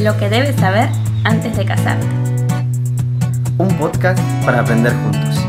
Lo 0.00 0.16
que 0.16 0.28
debes 0.28 0.54
saber 0.54 0.88
antes 1.24 1.56
de 1.56 1.64
casarte. 1.64 2.06
Un 3.58 3.68
podcast 3.78 4.20
para 4.44 4.60
aprender 4.60 4.92
juntos. 4.92 5.44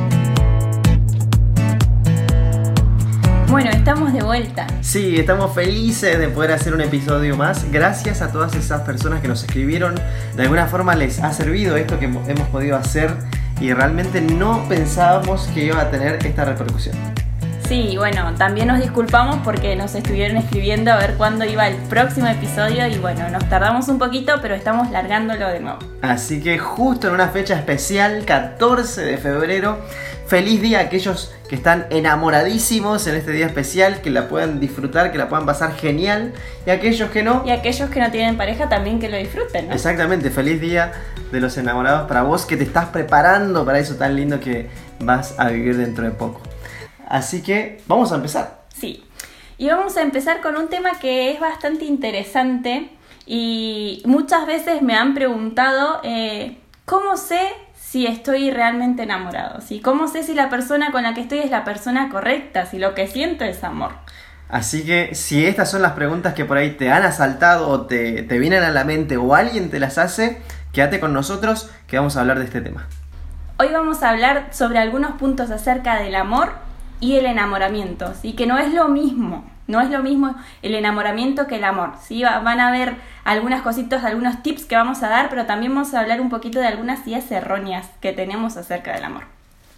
Bueno, 3.47 3.69
estamos 3.69 4.11
de 4.11 4.23
vuelta. 4.23 4.65
Sí, 4.81 5.17
estamos 5.19 5.53
felices 5.53 6.17
de 6.17 6.29
poder 6.29 6.53
hacer 6.53 6.73
un 6.73 6.81
episodio 6.81 7.37
más. 7.37 7.71
Gracias 7.71 8.23
a 8.23 8.31
todas 8.31 8.55
esas 8.55 8.81
personas 8.81 9.21
que 9.21 9.27
nos 9.27 9.43
escribieron. 9.43 9.93
De 10.35 10.41
alguna 10.41 10.65
forma 10.65 10.95
les 10.95 11.19
ha 11.19 11.31
servido 11.31 11.77
esto 11.77 11.99
que 11.99 12.05
hemos 12.05 12.47
podido 12.51 12.75
hacer 12.75 13.13
y 13.61 13.71
realmente 13.73 14.19
no 14.19 14.67
pensábamos 14.67 15.47
que 15.53 15.65
iba 15.65 15.79
a 15.79 15.91
tener 15.91 16.25
esta 16.25 16.45
repercusión. 16.45 16.95
Sí, 17.69 17.97
bueno, 17.97 18.33
también 18.35 18.67
nos 18.67 18.79
disculpamos 18.79 19.41
porque 19.43 19.75
nos 19.75 19.93
estuvieron 19.93 20.37
escribiendo 20.37 20.91
a 20.91 20.97
ver 20.97 21.13
cuándo 21.17 21.45
iba 21.45 21.67
el 21.67 21.75
próximo 21.75 22.25
episodio 22.25 22.87
y 22.87 22.97
bueno, 22.97 23.29
nos 23.29 23.47
tardamos 23.47 23.87
un 23.89 23.99
poquito, 23.99 24.39
pero 24.41 24.55
estamos 24.55 24.89
largándolo 24.89 25.47
de 25.49 25.59
nuevo. 25.59 25.77
Así 26.01 26.41
que 26.41 26.57
justo 26.57 27.09
en 27.09 27.13
una 27.13 27.27
fecha 27.27 27.53
especial, 27.53 28.25
14 28.25 29.03
de 29.03 29.17
febrero, 29.19 29.77
feliz 30.25 30.63
día 30.63 30.79
a 30.79 30.81
aquellos 30.81 31.31
que 31.47 31.53
están 31.53 31.85
enamoradísimos 31.91 33.05
en 33.05 33.13
este 33.13 33.33
día 33.33 33.45
especial, 33.45 34.01
que 34.01 34.09
la 34.09 34.29
puedan 34.29 34.59
disfrutar, 34.59 35.11
que 35.11 35.19
la 35.19 35.29
puedan 35.29 35.45
pasar 35.45 35.75
genial, 35.75 36.33
y 36.65 36.71
aquellos 36.71 37.11
que 37.11 37.21
no, 37.21 37.43
Y 37.45 37.51
aquellos 37.51 37.91
que 37.91 37.99
no 37.99 38.09
tienen 38.09 38.35
pareja 38.35 38.67
también 38.67 38.99
que 38.99 39.09
lo 39.09 39.17
disfruten, 39.17 39.67
¿no? 39.67 39.75
Exactamente, 39.75 40.31
feliz 40.31 40.59
día 40.59 40.91
de 41.31 41.39
los 41.39 41.55
enamorados 41.55 42.07
para 42.07 42.23
vos 42.23 42.47
que 42.47 42.57
te 42.57 42.63
estás 42.63 42.85
preparando 42.85 43.63
para 43.63 43.77
eso 43.77 43.93
tan 43.93 44.15
lindo 44.15 44.39
que 44.39 44.71
vas 45.01 45.35
a 45.37 45.49
vivir 45.49 45.77
dentro 45.77 46.03
de 46.03 46.09
poco. 46.09 46.48
Así 47.09 47.41
que 47.41 47.81
vamos 47.87 48.11
a 48.11 48.15
empezar. 48.15 48.61
Sí. 48.69 49.03
Y 49.57 49.67
vamos 49.67 49.97
a 49.97 50.03
empezar 50.03 50.39
con 50.41 50.55
un 50.55 50.69
tema 50.69 50.99
que 50.99 51.31
es 51.31 51.39
bastante 51.39 51.83
interesante 51.83 52.91
y 53.25 54.01
muchas 54.05 54.45
veces 54.45 54.81
me 54.81 54.95
han 54.95 55.15
preguntado 55.15 55.99
eh, 56.03 56.59
cómo 56.85 57.17
sé 57.17 57.41
si 57.75 58.05
estoy 58.05 58.51
realmente 58.51 59.03
enamorado, 59.03 59.59
¿sí? 59.61 59.81
¿Cómo 59.81 60.07
sé 60.07 60.23
si 60.23 60.35
la 60.35 60.49
persona 60.49 60.91
con 60.91 61.03
la 61.03 61.15
que 61.15 61.21
estoy 61.21 61.39
es 61.39 61.49
la 61.49 61.63
persona 61.63 62.09
correcta, 62.09 62.67
si 62.67 62.77
lo 62.77 62.93
que 62.93 63.07
siento 63.07 63.43
es 63.43 63.63
amor? 63.63 63.91
Así 64.47 64.85
que 64.85 65.15
si 65.15 65.45
estas 65.45 65.69
son 65.71 65.81
las 65.81 65.93
preguntas 65.93 66.35
que 66.35 66.45
por 66.45 66.57
ahí 66.57 66.71
te 66.71 66.91
han 66.91 67.03
asaltado 67.03 67.67
o 67.69 67.87
te, 67.87 68.21
te 68.21 68.37
vienen 68.37 68.63
a 68.63 68.69
la 68.69 68.83
mente 68.83 69.17
o 69.17 69.33
alguien 69.33 69.71
te 69.71 69.79
las 69.79 69.97
hace, 69.97 70.41
quédate 70.71 70.99
con 70.99 71.13
nosotros 71.13 71.71
que 71.87 71.97
vamos 71.97 72.15
a 72.15 72.21
hablar 72.21 72.37
de 72.37 72.45
este 72.45 72.61
tema. 72.61 72.87
Hoy 73.57 73.69
vamos 73.73 74.03
a 74.03 74.11
hablar 74.11 74.49
sobre 74.51 74.77
algunos 74.77 75.13
puntos 75.13 75.51
acerca 75.51 75.99
del 75.99 76.15
amor 76.15 76.68
y 76.99 77.15
el 77.15 77.25
enamoramiento, 77.25 78.13
¿sí? 78.21 78.33
que 78.33 78.45
no 78.47 78.57
es 78.57 78.73
lo 78.73 78.87
mismo, 78.89 79.49
no 79.67 79.81
es 79.81 79.89
lo 79.89 80.01
mismo 80.03 80.35
el 80.61 80.73
enamoramiento 80.75 81.47
que 81.47 81.55
el 81.57 81.63
amor. 81.63 81.91
¿sí? 82.01 82.23
Va- 82.23 82.39
Van 82.39 82.59
a 82.59 82.71
ver 82.71 82.95
algunas 83.23 83.61
cositas, 83.61 84.03
algunos 84.03 84.41
tips 84.43 84.65
que 84.65 84.75
vamos 84.75 85.01
a 85.03 85.09
dar, 85.09 85.29
pero 85.29 85.45
también 85.45 85.73
vamos 85.73 85.93
a 85.93 85.99
hablar 86.01 86.19
un 86.21 86.29
poquito 86.29 86.59
de 86.59 86.67
algunas 86.67 87.05
ideas 87.07 87.31
erróneas 87.31 87.87
que 88.01 88.11
tenemos 88.13 88.57
acerca 88.57 88.93
del 88.93 89.03
amor. 89.05 89.23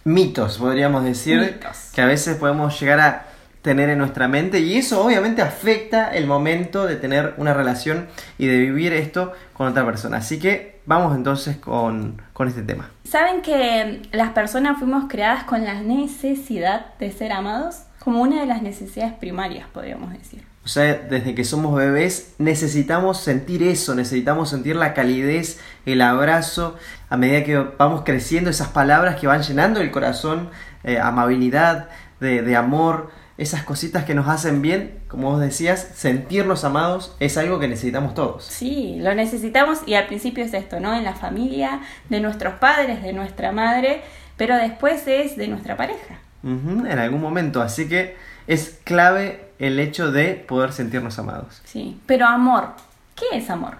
Mitos, 0.04 0.58
podríamos 0.58 1.04
decir, 1.04 1.38
Mitos. 1.40 1.90
que 1.94 2.02
a 2.02 2.06
veces 2.06 2.36
podemos 2.36 2.78
llegar 2.80 3.00
a 3.00 3.26
tener 3.62 3.88
en 3.90 3.98
nuestra 3.98 4.26
mente 4.26 4.58
y 4.58 4.76
eso 4.76 5.04
obviamente 5.04 5.40
afecta 5.42 6.10
el 6.10 6.26
momento 6.26 6.86
de 6.86 6.96
tener 6.96 7.34
una 7.36 7.54
relación 7.54 8.08
y 8.36 8.46
de 8.46 8.58
vivir 8.58 8.92
esto 8.92 9.32
con 9.52 9.68
otra 9.68 9.84
persona. 9.84 10.16
Así 10.16 10.40
que 10.40 10.71
vamos 10.86 11.14
entonces 11.16 11.56
con, 11.56 12.20
con 12.32 12.48
este 12.48 12.62
tema. 12.62 12.90
¿Saben 13.04 13.42
que 13.42 14.02
las 14.12 14.30
personas 14.30 14.78
fuimos 14.78 15.04
creadas 15.08 15.44
con 15.44 15.64
la 15.64 15.80
necesidad 15.82 16.86
de 16.98 17.12
ser 17.12 17.32
amados? 17.32 17.82
Como 17.98 18.22
una 18.22 18.40
de 18.40 18.46
las 18.46 18.62
necesidades 18.62 19.12
primarias, 19.14 19.66
podríamos 19.72 20.12
decir. 20.12 20.44
O 20.64 20.68
sea, 20.68 20.94
desde 20.94 21.34
que 21.34 21.44
somos 21.44 21.74
bebés 21.74 22.34
necesitamos 22.38 23.18
sentir 23.18 23.64
eso, 23.64 23.96
necesitamos 23.96 24.50
sentir 24.50 24.76
la 24.76 24.94
calidez, 24.94 25.58
el 25.86 26.00
abrazo, 26.00 26.76
a 27.08 27.16
medida 27.16 27.42
que 27.42 27.58
vamos 27.78 28.02
creciendo, 28.04 28.48
esas 28.48 28.68
palabras 28.68 29.16
que 29.16 29.26
van 29.26 29.42
llenando 29.42 29.80
el 29.80 29.90
corazón, 29.90 30.50
eh, 30.84 30.98
amabilidad, 30.98 31.88
de, 32.20 32.42
de 32.42 32.54
amor, 32.54 33.10
esas 33.42 33.64
cositas 33.64 34.04
que 34.04 34.14
nos 34.14 34.28
hacen 34.28 34.62
bien, 34.62 35.00
como 35.08 35.30
vos 35.32 35.40
decías, 35.40 35.90
sentirnos 35.94 36.64
amados 36.64 37.16
es 37.18 37.36
algo 37.36 37.58
que 37.58 37.66
necesitamos 37.66 38.14
todos. 38.14 38.44
Sí, 38.44 38.96
lo 39.00 39.14
necesitamos 39.14 39.80
y 39.84 39.94
al 39.94 40.06
principio 40.06 40.44
es 40.44 40.54
esto, 40.54 40.78
¿no? 40.78 40.94
En 40.94 41.04
la 41.04 41.14
familia, 41.14 41.80
de 42.08 42.20
nuestros 42.20 42.54
padres, 42.54 43.02
de 43.02 43.12
nuestra 43.12 43.50
madre, 43.50 44.02
pero 44.36 44.56
después 44.56 45.06
es 45.08 45.36
de 45.36 45.48
nuestra 45.48 45.76
pareja. 45.76 46.20
En 46.44 46.98
algún 46.98 47.20
momento, 47.20 47.60
así 47.62 47.88
que 47.88 48.16
es 48.46 48.78
clave 48.84 49.50
el 49.58 49.78
hecho 49.78 50.10
de 50.10 50.34
poder 50.34 50.72
sentirnos 50.72 51.18
amados. 51.18 51.60
Sí, 51.64 52.00
pero 52.06 52.26
amor, 52.26 52.68
¿qué 53.16 53.38
es 53.38 53.50
amor? 53.50 53.76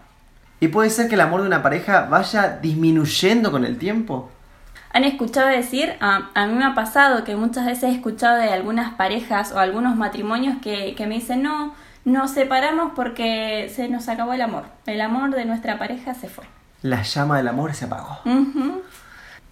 Y 0.61 0.69
puede 0.69 0.91
ser 0.91 1.09
que 1.09 1.15
el 1.15 1.21
amor 1.21 1.41
de 1.41 1.47
una 1.47 1.63
pareja 1.63 2.03
vaya 2.03 2.59
disminuyendo 2.61 3.51
con 3.51 3.65
el 3.65 3.79
tiempo. 3.79 4.31
¿Han 4.93 5.05
escuchado 5.05 5.49
decir? 5.49 5.95
A, 6.01 6.31
a 6.35 6.47
mí 6.47 6.55
me 6.55 6.65
ha 6.65 6.75
pasado 6.75 7.25
que 7.25 7.37
muchas 7.37 7.67
veces 7.67 7.85
he 7.85 7.93
escuchado 7.93 8.37
de 8.37 8.51
algunas 8.51 8.95
parejas 8.95 9.53
o 9.53 9.59
algunos 9.59 9.97
matrimonios 9.97 10.59
que, 10.61 10.95
que 10.95 11.07
me 11.07 11.15
dicen, 11.15 11.43
no, 11.43 11.75
nos 12.05 12.33
separamos 12.33 12.93
porque 12.95 13.71
se 13.75 13.89
nos 13.89 14.09
acabó 14.09 14.33
el 14.33 14.43
amor. 14.43 14.65
El 14.87 15.01
amor 15.01 15.31
de 15.31 15.45
nuestra 15.45 15.79
pareja 15.79 16.15
se 16.15 16.29
fue. 16.29 16.45
La 16.83 17.03
llama 17.03 17.37
del 17.37 17.49
amor 17.49 17.75
se 17.75 17.85
apagó. 17.85 18.19
Ujú. 18.25 18.83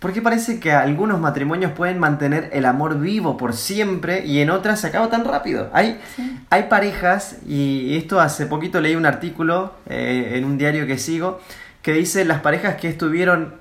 Porque 0.01 0.23
parece 0.23 0.59
que 0.61 0.73
algunos 0.73 1.21
matrimonios 1.21 1.73
pueden 1.73 1.99
mantener 1.99 2.49
el 2.55 2.65
amor 2.65 2.99
vivo 2.99 3.37
por 3.37 3.53
siempre 3.53 4.25
y 4.25 4.41
en 4.41 4.49
otras 4.49 4.81
se 4.81 4.87
acaba 4.87 5.11
tan 5.11 5.27
rápido. 5.27 5.69
Hay, 5.75 6.01
hay 6.49 6.65
parejas, 6.65 7.37
y 7.47 7.97
esto 7.97 8.19
hace 8.19 8.47
poquito 8.47 8.81
leí 8.81 8.97
un 8.97 9.05
artículo 9.05 9.75
eh, 9.87 10.33
en 10.37 10.47
un 10.47 10.57
diario 10.57 10.87
que 10.87 10.97
sigo, 10.97 11.39
que 11.83 11.93
dice 11.93 12.25
las 12.25 12.41
parejas 12.41 12.77
que 12.77 12.89
estuvieron 12.89 13.55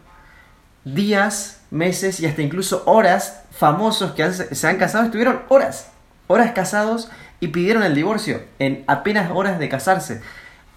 días, 0.94 1.62
meses 1.72 2.20
y 2.20 2.26
hasta 2.26 2.42
incluso 2.42 2.84
horas 2.86 3.44
famosos 3.52 4.12
que 4.14 4.32
se 4.32 4.68
han 4.68 4.78
casado, 4.78 5.06
estuvieron 5.06 5.42
horas, 5.50 5.92
horas 6.28 6.52
casados 6.52 7.10
y 7.40 7.50
pidieron 7.50 7.84
el 7.84 7.96
divorcio 7.96 8.42
en 8.60 8.84
apenas 8.88 9.32
horas 9.32 9.60
de 9.60 9.70
casarse. 9.70 10.22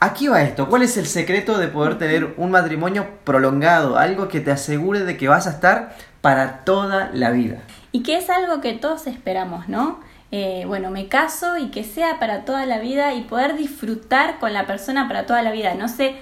Aquí 0.01 0.27
va 0.27 0.43
esto, 0.43 0.69
¿cuál 0.69 0.83
es 0.83 0.97
el 0.97 1.07
secreto 1.07 1.59
de 1.59 1.69
poder 1.69 1.97
tener 1.97 2.35
un 2.37 2.51
matrimonio 2.51 3.07
prolongado? 3.23 3.97
Algo 3.97 4.29
que 4.29 4.41
te 4.41 4.51
asegure 4.51 5.01
de 5.01 5.17
que 5.17 5.29
vas 5.29 5.47
a 5.47 5.51
estar 5.51 5.95
para 6.21 6.65
toda 6.65 7.11
la 7.13 7.31
vida. 7.31 7.59
Y 7.93 8.03
que 8.03 8.17
es 8.17 8.29
algo 8.29 8.61
que 8.61 8.73
todos 8.73 9.07
esperamos, 9.07 9.69
¿no? 9.69 10.01
Eh, 10.33 10.65
bueno, 10.67 10.91
me 10.91 11.09
caso 11.09 11.59
y 11.59 11.71
que 11.71 11.85
sea 11.85 12.19
para 12.19 12.45
toda 12.45 12.65
la 12.65 12.79
vida 12.79 13.15
y 13.15 13.23
poder 13.23 13.55
disfrutar 13.55 14.39
con 14.41 14.53
la 14.55 14.67
persona 14.67 15.07
para 15.07 15.27
toda 15.27 15.43
la 15.43 15.53
vida. 15.53 15.75
No 15.75 15.89
sé, 15.89 16.17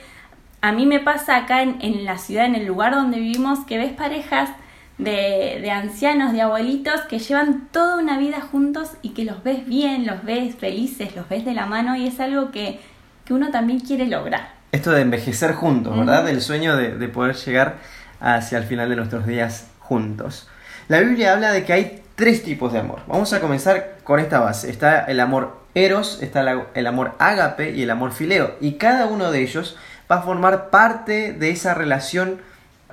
a 0.61 0.73
mí 0.73 0.87
me 0.87 1.01
pasa 1.01 1.37
acá 1.37 1.63
en, 1.63 1.79
en 1.81 2.05
la 2.05 2.19
ciudad, 2.19 2.45
en 2.47 2.55
el 2.55 2.67
lugar 2.67 2.95
donde 2.95 3.19
vivimos, 3.19 3.61
que 3.67 3.79
ves 3.79 3.93
parejas 3.93 4.51
de, 4.99 5.59
de 5.63 5.71
ancianos, 5.71 6.33
de 6.33 6.43
abuelitos, 6.43 7.01
que 7.03 7.19
llevan 7.19 7.69
toda 7.73 7.97
una 7.97 8.19
vida 8.19 8.41
juntos 8.41 8.91
y 9.03 9.11
que 9.11 9.25
los 9.25 9.43
ves 9.43 9.67
bien, 9.67 10.07
los 10.07 10.23
ves 10.25 10.55
felices, 10.57 11.17
los 11.17 11.29
ves 11.29 11.45
de 11.45 11.55
la 11.55 11.67
mano 11.67 11.97
y 11.97 12.07
es 12.07 12.21
algo 12.21 12.51
que, 12.51 12.81
que 13.25 13.33
uno 13.33 13.51
también 13.51 13.81
quiere 13.81 14.07
lograr. 14.07 14.53
Esto 14.73 14.93
de 14.93 15.01
envejecer 15.01 15.55
juntos, 15.55 15.99
¿verdad? 15.99 16.29
El 16.29 16.43
sueño 16.43 16.77
de, 16.77 16.97
de 16.97 17.09
poder 17.09 17.35
llegar 17.35 17.79
hacia 18.21 18.59
el 18.59 18.65
final 18.65 18.89
de 18.89 18.97
nuestros 18.97 19.27
días 19.27 19.69
juntos. 19.79 20.49
La 20.89 21.01
Biblia 21.01 21.33
habla 21.33 21.53
de 21.53 21.65
que 21.65 21.73
hay 21.73 22.03
tres 22.15 22.43
tipos 22.43 22.73
de 22.73 22.81
amor. 22.81 23.01
Vamos 23.07 23.33
a 23.33 23.41
comenzar 23.41 23.99
con 24.05 24.21
esta 24.21 24.41
base. 24.41 24.71
Está 24.71 25.05
el 25.05 25.21
amor 25.21 25.59
eros, 25.75 26.19
está 26.23 26.45
el 26.75 26.87
amor 26.87 27.15
ágape 27.19 27.71
y 27.73 27.83
el 27.83 27.91
amor 27.91 28.13
fileo. 28.13 28.57
Y 28.61 28.73
cada 28.73 29.07
uno 29.07 29.31
de 29.31 29.41
ellos 29.41 29.77
va 30.11 30.17
a 30.17 30.23
formar 30.23 30.71
parte 30.71 31.33
de 31.33 31.51
esa 31.51 31.75
relación. 31.75 32.41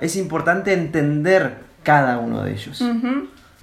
Es 0.00 0.16
importante 0.16 0.72
entender 0.72 1.58
cada 1.82 2.18
uno 2.18 2.42
de 2.42 2.52
ellos. 2.52 2.82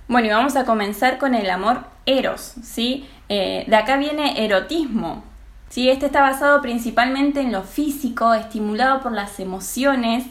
Bueno, 0.08 0.28
y 0.28 0.32
vamos 0.32 0.56
a 0.56 0.66
comenzar 0.66 1.18
con 1.18 1.34
el 1.34 1.50
amor 1.50 1.80
eros, 2.06 2.56
¿sí? 2.64 3.08
Eh, 3.30 3.66
de 3.68 3.76
acá 3.76 3.98
viene 3.98 4.46
erotismo, 4.46 5.24
¿sí? 5.70 5.90
Este 5.90 6.06
está 6.06 6.22
basado 6.22 6.62
principalmente 6.62 7.42
en 7.42 7.52
lo 7.52 7.64
físico, 7.64 8.34
estimulado 8.34 9.02
por 9.02 9.14
las 9.14 9.40
emociones, 9.40 10.26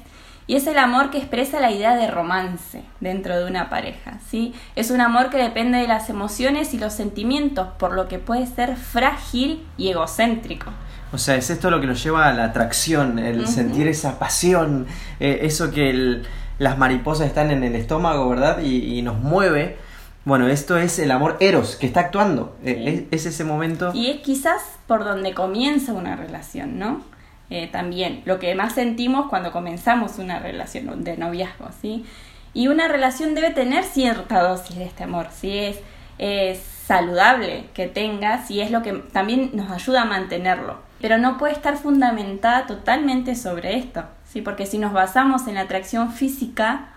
y 0.46 0.56
es 0.56 0.66
el 0.66 0.78
amor 0.78 1.10
que 1.10 1.18
expresa 1.18 1.58
la 1.58 1.72
idea 1.72 1.96
de 1.96 2.10
romance 2.10 2.84
dentro 3.00 3.36
de 3.36 3.46
una 3.46 3.70
pareja, 3.70 4.18
¿sí? 4.28 4.54
Es 4.76 4.90
un 4.90 5.00
amor 5.00 5.30
que 5.30 5.38
depende 5.38 5.78
de 5.78 5.88
las 5.88 6.10
emociones 6.10 6.74
y 6.74 6.78
los 6.78 6.92
sentimientos, 6.92 7.68
por 7.78 7.94
lo 7.94 8.08
que 8.08 8.18
puede 8.18 8.46
ser 8.46 8.76
frágil 8.76 9.66
y 9.78 9.88
egocéntrico. 9.88 10.70
O 11.14 11.18
sea, 11.18 11.36
es 11.36 11.48
esto 11.50 11.70
lo 11.70 11.80
que 11.80 11.86
nos 11.86 12.02
lleva 12.02 12.26
a 12.28 12.32
la 12.34 12.44
atracción, 12.44 13.18
el 13.18 13.46
sentir 13.46 13.86
esa 13.88 14.18
pasión, 14.18 14.86
eh, 15.20 15.40
eso 15.42 15.70
que 15.70 15.88
el- 15.90 16.24
las 16.58 16.76
mariposas 16.76 17.26
están 17.28 17.50
en 17.50 17.62
el 17.64 17.74
estómago, 17.76 18.28
¿verdad? 18.28 18.60
Y, 18.62 18.98
y 18.98 19.02
nos 19.02 19.18
mueve. 19.20 19.76
Bueno, 20.24 20.48
esto 20.48 20.76
es 20.78 20.98
el 20.98 21.10
amor 21.10 21.36
eros 21.40 21.76
que 21.76 21.86
está 21.86 22.00
actuando. 22.00 22.56
Eh, 22.64 23.06
es, 23.10 23.26
es 23.26 23.34
ese 23.34 23.44
momento. 23.44 23.92
Y 23.94 24.08
es 24.10 24.20
quizás 24.22 24.62
por 24.86 25.04
donde 25.04 25.34
comienza 25.34 25.92
una 25.92 26.16
relación, 26.16 26.78
¿no? 26.78 27.02
Eh, 27.50 27.68
también, 27.70 28.22
lo 28.24 28.38
que 28.38 28.54
más 28.54 28.72
sentimos 28.74 29.28
cuando 29.28 29.52
comenzamos 29.52 30.18
una 30.18 30.38
relación 30.38 31.04
de 31.04 31.16
noviazgo, 31.16 31.68
¿sí? 31.80 32.04
Y 32.54 32.68
una 32.68 32.88
relación 32.88 33.34
debe 33.34 33.50
tener 33.50 33.84
cierta 33.84 34.40
dosis 34.42 34.76
de 34.76 34.84
este 34.84 35.04
amor, 35.04 35.26
¿sí? 35.38 35.58
Es, 35.58 35.78
es 36.18 36.58
saludable 36.86 37.66
que 37.74 37.86
tengas 37.86 38.50
y 38.50 38.60
es 38.60 38.70
lo 38.70 38.82
que 38.82 38.92
también 38.92 39.50
nos 39.54 39.70
ayuda 39.70 40.02
a 40.02 40.06
mantenerlo. 40.06 40.78
Pero 41.00 41.18
no 41.18 41.38
puede 41.38 41.52
estar 41.52 41.76
fundamentada 41.76 42.66
totalmente 42.66 43.34
sobre 43.34 43.76
esto, 43.76 44.04
¿sí? 44.26 44.42
porque 44.42 44.66
si 44.66 44.78
nos 44.78 44.92
basamos 44.92 45.46
en 45.46 45.54
la 45.54 45.62
atracción 45.62 46.12
física, 46.12 46.88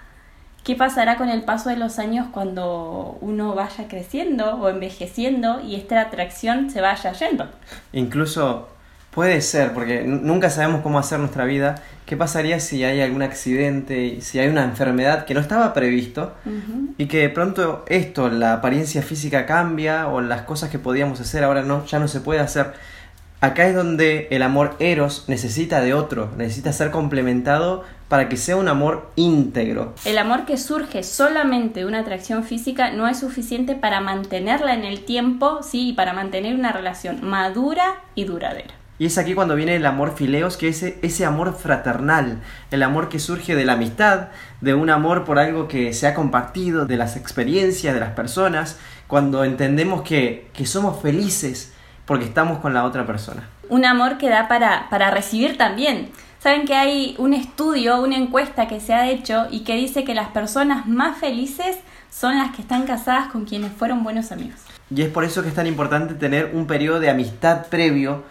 ¿qué 0.63 0.75
pasará 0.75 1.17
con 1.17 1.29
el 1.29 1.43
paso 1.43 1.69
de 1.69 1.77
los 1.77 1.99
años 1.99 2.27
cuando 2.31 3.17
uno 3.21 3.55
vaya 3.55 3.87
creciendo 3.87 4.55
o 4.55 4.69
envejeciendo 4.69 5.61
y 5.61 5.75
esta 5.75 6.01
atracción 6.01 6.69
se 6.69 6.81
vaya 6.81 7.11
yendo? 7.13 7.49
Incluso 7.93 8.69
puede 9.17 9.41
ser, 9.41 9.73
porque 9.73 10.03
nunca 10.03 10.51
sabemos 10.51 10.81
cómo 10.81 10.99
hacer 10.99 11.17
nuestra 11.17 11.45
vida. 11.45 11.81
¿Qué 12.05 12.15
pasaría 12.15 12.59
si 12.59 12.83
hay 12.83 13.01
algún 13.01 13.23
accidente, 13.23 14.21
si 14.21 14.37
hay 14.37 14.47
una 14.47 14.63
enfermedad 14.63 15.25
que 15.25 15.33
no 15.33 15.39
estaba 15.39 15.73
previsto 15.73 16.35
y 16.99 17.07
que 17.07 17.21
de 17.21 17.29
pronto 17.29 17.83
esto, 17.87 18.29
la 18.29 18.53
apariencia 18.53 19.01
física 19.01 19.47
cambia 19.47 20.07
o 20.07 20.21
las 20.21 20.43
cosas 20.43 20.69
que 20.69 20.77
podíamos 20.77 21.19
hacer 21.19 21.43
ahora 21.43 21.63
no, 21.63 21.83
ya 21.87 21.97
no 21.97 22.07
se 22.07 22.21
puede 22.21 22.41
hacer? 22.41 22.73
Acá 23.41 23.67
es 23.67 23.73
donde 23.73 24.27
el 24.29 24.43
amor 24.43 24.75
eros 24.77 25.25
necesita 25.27 25.81
de 25.81 25.95
otro, 25.95 26.29
necesita 26.37 26.71
ser 26.71 26.91
complementado 26.91 27.85
para 28.09 28.29
que 28.29 28.37
sea 28.37 28.55
un 28.55 28.67
amor 28.67 29.09
íntegro. 29.15 29.95
El 30.05 30.19
amor 30.19 30.45
que 30.45 30.57
surge 30.57 31.01
solamente 31.01 31.79
de 31.79 31.85
una 31.87 32.01
atracción 32.01 32.43
física 32.43 32.91
no 32.91 33.07
es 33.07 33.19
suficiente 33.19 33.73
para 33.73 33.99
mantenerla 33.99 34.75
en 34.75 34.85
el 34.85 35.05
tiempo, 35.05 35.63
sí, 35.63 35.89
y 35.89 35.93
para 35.93 36.13
mantener 36.13 36.53
una 36.53 36.71
relación 36.71 37.27
madura 37.27 37.95
y 38.13 38.25
duradera. 38.25 38.76
Y 38.99 39.05
es 39.05 39.17
aquí 39.17 39.35
cuando 39.35 39.55
viene 39.55 39.75
el 39.75 39.85
amor 39.85 40.15
fileos, 40.15 40.57
que 40.57 40.69
es 40.69 40.81
ese 40.81 41.25
amor 41.25 41.55
fraternal, 41.55 42.41
el 42.71 42.81
amor 42.81 43.09
que 43.09 43.19
surge 43.19 43.55
de 43.55 43.63
la 43.63 43.73
amistad, 43.73 44.29
de 44.61 44.73
un 44.73 44.89
amor 44.89 45.23
por 45.23 45.37
algo 45.37 45.67
que 45.67 45.93
se 45.93 46.07
ha 46.07 46.15
compartido, 46.15 46.85
de 46.85 46.97
las 46.97 47.15
experiencias 47.15 47.93
de 47.93 47.99
las 47.99 48.13
personas, 48.13 48.79
cuando 49.07 49.43
entendemos 49.43 50.01
que, 50.01 50.49
que 50.53 50.65
somos 50.65 51.01
felices 51.01 51.73
porque 52.05 52.25
estamos 52.25 52.59
con 52.59 52.73
la 52.73 52.85
otra 52.85 53.05
persona. 53.05 53.47
Un 53.69 53.85
amor 53.85 54.17
que 54.17 54.29
da 54.29 54.47
para, 54.47 54.89
para 54.89 55.11
recibir 55.11 55.57
también. 55.57 56.09
Saben 56.39 56.65
que 56.65 56.75
hay 56.75 57.15
un 57.17 57.33
estudio, 57.33 58.01
una 58.01 58.15
encuesta 58.15 58.67
que 58.67 58.79
se 58.79 58.93
ha 58.93 59.09
hecho 59.09 59.47
y 59.51 59.61
que 59.61 59.75
dice 59.75 60.03
que 60.05 60.15
las 60.15 60.29
personas 60.29 60.87
más 60.87 61.17
felices 61.17 61.77
son 62.09 62.37
las 62.37 62.55
que 62.55 62.61
están 62.61 62.85
casadas 62.85 63.27
con 63.27 63.45
quienes 63.45 63.71
fueron 63.73 64.03
buenos 64.03 64.31
amigos. 64.31 64.59
Y 64.89 65.01
es 65.01 65.09
por 65.09 65.25
eso 65.25 65.43
que 65.43 65.49
es 65.49 65.55
tan 65.55 65.67
importante 65.67 66.13
tener 66.13 66.51
un 66.53 66.65
periodo 66.65 66.99
de 66.99 67.09
amistad 67.09 67.67
previo, 67.67 68.23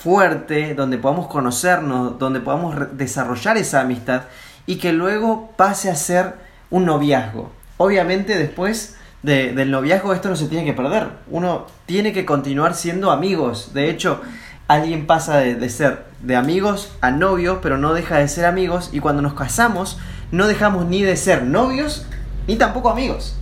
fuerte, 0.00 0.74
donde 0.74 0.96
podamos 0.96 1.26
conocernos, 1.26 2.20
donde 2.20 2.38
podamos 2.38 2.76
desarrollar 2.96 3.56
esa 3.56 3.80
amistad 3.80 4.22
y 4.64 4.76
que 4.76 4.92
luego 4.92 5.50
pase 5.56 5.90
a 5.90 5.96
ser 5.96 6.34
un 6.70 6.84
noviazgo. 6.84 7.50
Obviamente 7.78 8.38
después 8.38 8.96
del 9.22 9.70
noviazgo 9.72 10.14
esto 10.14 10.28
no 10.28 10.36
se 10.36 10.46
tiene 10.46 10.64
que 10.64 10.72
perder. 10.72 11.08
Uno 11.28 11.66
tiene 11.86 12.12
que 12.12 12.24
continuar 12.24 12.74
siendo 12.74 13.10
amigos. 13.10 13.74
De 13.74 13.90
hecho, 13.90 14.20
alguien 14.68 15.06
pasa 15.08 15.38
de, 15.38 15.68
ser 15.68 16.04
de 16.22 16.36
amigos 16.36 16.92
a 17.00 17.10
novios, 17.10 17.58
pero 17.60 17.76
no 17.76 17.92
deja 17.92 18.18
de 18.18 18.28
ser 18.28 18.44
amigos. 18.44 18.90
Y 18.92 19.00
cuando 19.00 19.20
nos 19.20 19.34
casamos, 19.34 19.98
no 20.30 20.46
dejamos 20.46 20.86
ni 20.86 21.02
de 21.02 21.16
ser 21.16 21.42
novios 21.42 22.06
ni 22.46 22.54
tampoco 22.54 22.88
amigos. 22.88 23.36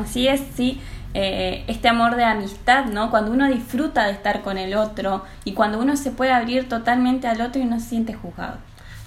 Así 0.00 0.28
es, 0.28 0.40
sí. 0.56 0.80
Eh, 1.20 1.64
este 1.66 1.88
amor 1.88 2.14
de 2.14 2.22
amistad, 2.22 2.84
¿no? 2.84 3.10
Cuando 3.10 3.32
uno 3.32 3.48
disfruta 3.48 4.04
de 4.04 4.12
estar 4.12 4.42
con 4.42 4.56
el 4.56 4.76
otro 4.76 5.24
y 5.42 5.52
cuando 5.52 5.80
uno 5.80 5.96
se 5.96 6.12
puede 6.12 6.30
abrir 6.30 6.68
totalmente 6.68 7.26
al 7.26 7.40
otro 7.40 7.60
y 7.60 7.64
no 7.64 7.80
se 7.80 7.88
siente 7.88 8.14
juzgado 8.14 8.58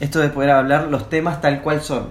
esto 0.01 0.19
de 0.19 0.29
poder 0.29 0.49
hablar 0.49 0.87
los 0.87 1.09
temas 1.09 1.41
tal 1.41 1.61
cual 1.61 1.79
son. 1.81 2.07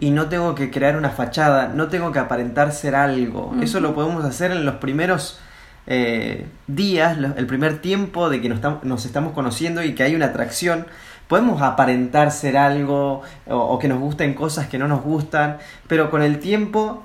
Y 0.00 0.10
no 0.10 0.28
tengo 0.28 0.54
que 0.54 0.70
crear 0.70 0.96
una 0.98 1.08
fachada, 1.08 1.68
no 1.68 1.88
tengo 1.88 2.12
que 2.12 2.18
aparentar 2.18 2.72
ser 2.72 2.94
algo. 2.94 3.54
Eso 3.62 3.80
lo 3.80 3.94
podemos 3.94 4.22
hacer 4.26 4.50
en 4.50 4.66
los 4.66 4.74
primeros 4.74 5.40
eh, 5.86 6.46
días, 6.66 7.16
el 7.16 7.46
primer 7.46 7.80
tiempo 7.80 8.28
de 8.28 8.42
que 8.42 8.50
nos, 8.50 8.60
nos, 8.84 9.06
estamos 9.06 9.32
conociendo 9.32 9.82
y 9.82 9.94
que 9.94 10.02
hay 10.02 10.14
una 10.14 10.26
atracción. 10.26 10.86
Podemos 11.26 11.62
aparentar 11.62 12.32
ser 12.32 12.58
algo 12.58 13.22
o, 13.48 13.78
que 13.78 13.88
nos 13.88 13.98
gusten 13.98 14.34
cosas 14.34 14.66
que 14.66 14.76
no 14.76 14.86
nos 14.86 15.02
gustan, 15.02 15.56
pero 15.88 16.10
con 16.10 16.22
el 16.22 16.38
tiempo 16.38 17.02